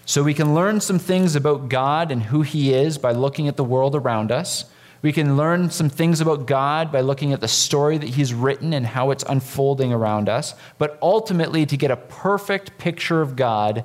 [0.07, 3.59] So we can learn some things about God and who he is by looking at
[3.59, 4.65] the world around us.
[5.03, 8.73] We can learn some things about God by looking at the story that he's written
[8.73, 10.55] and how it's unfolding around us.
[10.79, 13.85] But ultimately, to get a perfect picture of God,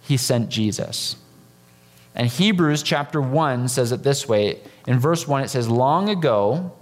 [0.00, 1.16] he sent Jesus.
[2.18, 4.60] And Hebrews chapter 1 says it this way.
[4.88, 6.72] In verse 1, it says, Long ago,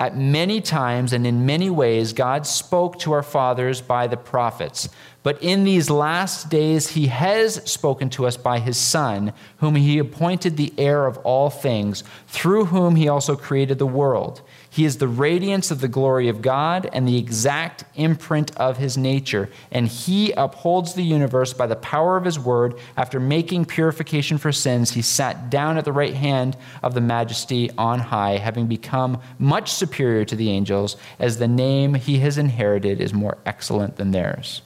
[0.00, 4.88] at many times and in many ways, God spoke to our fathers by the prophets.
[5.22, 9.98] But in these last days, he has spoken to us by his Son, whom he
[9.98, 14.42] appointed the heir of all things, through whom he also created the world.
[14.76, 18.98] He is the radiance of the glory of God and the exact imprint of his
[18.98, 19.48] nature.
[19.70, 22.74] And he upholds the universe by the power of his word.
[22.94, 27.70] After making purification for sins, he sat down at the right hand of the majesty
[27.78, 33.00] on high, having become much superior to the angels, as the name he has inherited
[33.00, 34.60] is more excellent than theirs.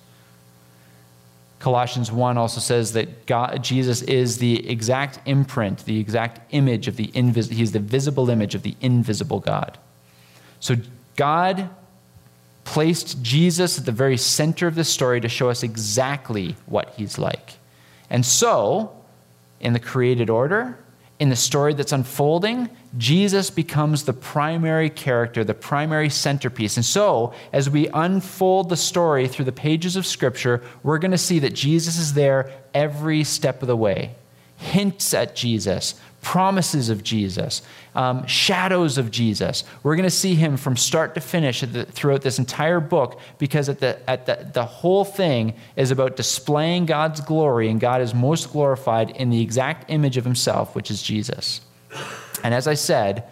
[1.61, 6.97] Colossians 1 also says that God, Jesus is the exact imprint, the exact image of
[6.97, 9.79] the invisible, he's the visible image of the invisible God.
[10.61, 10.77] So
[11.17, 11.69] God
[12.65, 17.19] placed Jesus at the very center of the story to show us exactly what he's
[17.19, 17.55] like.
[18.09, 18.93] And so,
[19.61, 20.79] in the created order,
[21.19, 26.77] in the story that's unfolding, Jesus becomes the primary character, the primary centerpiece.
[26.77, 31.19] And so, as we unfold the story through the pages of Scripture, we're going to
[31.19, 34.15] see that Jesus is there every step of the way.
[34.57, 37.63] Hints at Jesus, promises of Jesus,
[37.95, 39.65] um, shadows of Jesus.
[39.83, 43.69] We're going to see him from start to finish the, throughout this entire book because
[43.69, 48.15] at the, at the, the whole thing is about displaying God's glory, and God is
[48.15, 51.63] most glorified in the exact image of himself, which is Jesus.
[52.45, 53.25] And as I said,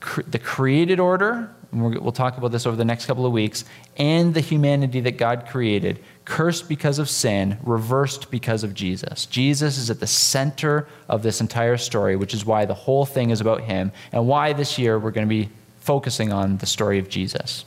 [0.00, 3.64] cr- the created order, and we'll talk about this over the next couple of weeks,
[3.96, 6.00] and the humanity that God created
[6.30, 9.26] cursed because of sin, reversed because of Jesus.
[9.26, 13.30] Jesus is at the center of this entire story, which is why the whole thing
[13.30, 15.50] is about him, and why this year we're going to be
[15.80, 17.64] focusing on the story of Jesus.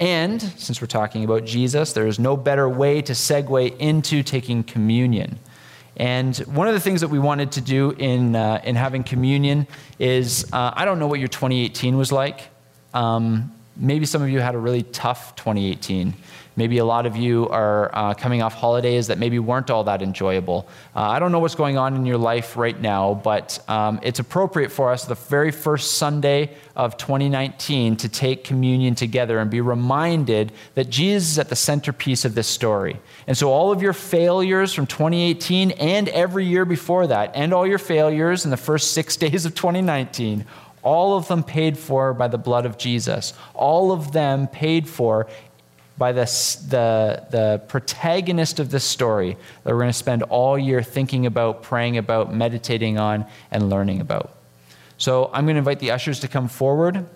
[0.00, 4.64] And since we're talking about Jesus, there is no better way to segue into taking
[4.64, 5.38] communion.
[5.98, 9.66] And one of the things that we wanted to do in, uh, in having communion
[9.98, 12.40] is uh, I don't know what your 2018 was like.
[12.94, 16.14] Um, maybe some of you had a really tough 2018.
[16.56, 20.00] Maybe a lot of you are uh, coming off holidays that maybe weren't all that
[20.00, 20.66] enjoyable.
[20.94, 24.20] Uh, I don't know what's going on in your life right now, but um, it's
[24.20, 29.60] appropriate for us the very first Sunday of 2019 to take communion together and be
[29.60, 32.98] reminded that Jesus is at the centerpiece of this story.
[33.26, 37.66] And so, all of your failures from 2018 and every year before that, and all
[37.66, 40.46] your failures in the first six days of 2019,
[40.82, 43.34] all of them paid for by the blood of Jesus.
[43.54, 45.26] All of them paid for
[45.98, 46.24] by the,
[46.68, 51.62] the, the protagonist of this story that we're going to spend all year thinking about,
[51.62, 54.36] praying about, meditating on, and learning about.
[54.98, 57.06] So I'm going to invite the ushers to come forward.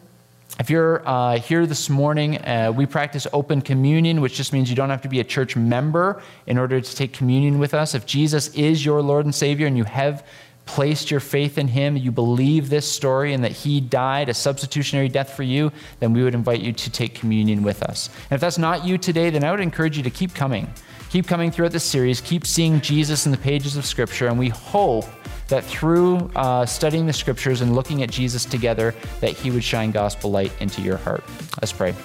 [0.59, 4.76] If you're uh, here this morning, uh, we practice open communion, which just means you
[4.76, 7.95] don't have to be a church member in order to take communion with us.
[7.95, 10.26] If Jesus is your Lord and Savior and you have
[10.71, 15.09] placed your faith in him, you believe this story and that he died a substitutionary
[15.09, 18.09] death for you, then we would invite you to take communion with us.
[18.31, 20.73] And if that's not you today, then I would encourage you to keep coming.
[21.11, 24.49] Keep coming throughout this series, keep seeing Jesus in the pages of Scripture, and we
[24.49, 25.07] hope
[25.49, 29.91] that through uh, studying the Scriptures and looking at Jesus together, that he would shine
[29.91, 31.25] gospel light into your heart.
[31.61, 31.97] Let's pray.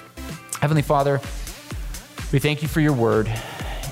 [0.60, 1.22] Heavenly Father,
[2.34, 3.32] we thank you for your word.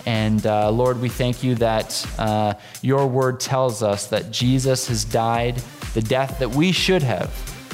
[0.05, 5.05] And uh, Lord, we thank you that uh, your word tells us that Jesus has
[5.05, 5.61] died
[5.93, 7.29] the death that we should have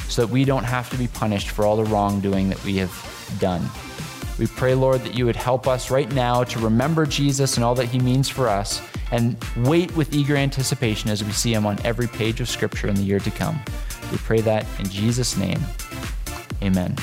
[0.08, 3.38] so that we don't have to be punished for all the wrongdoing that we have
[3.40, 3.62] done.
[4.38, 7.76] We pray, Lord, that you would help us right now to remember Jesus and all
[7.76, 11.78] that he means for us and wait with eager anticipation as we see him on
[11.84, 13.60] every page of Scripture in the year to come.
[14.12, 15.60] We pray that in Jesus' name.
[16.62, 16.96] Amen.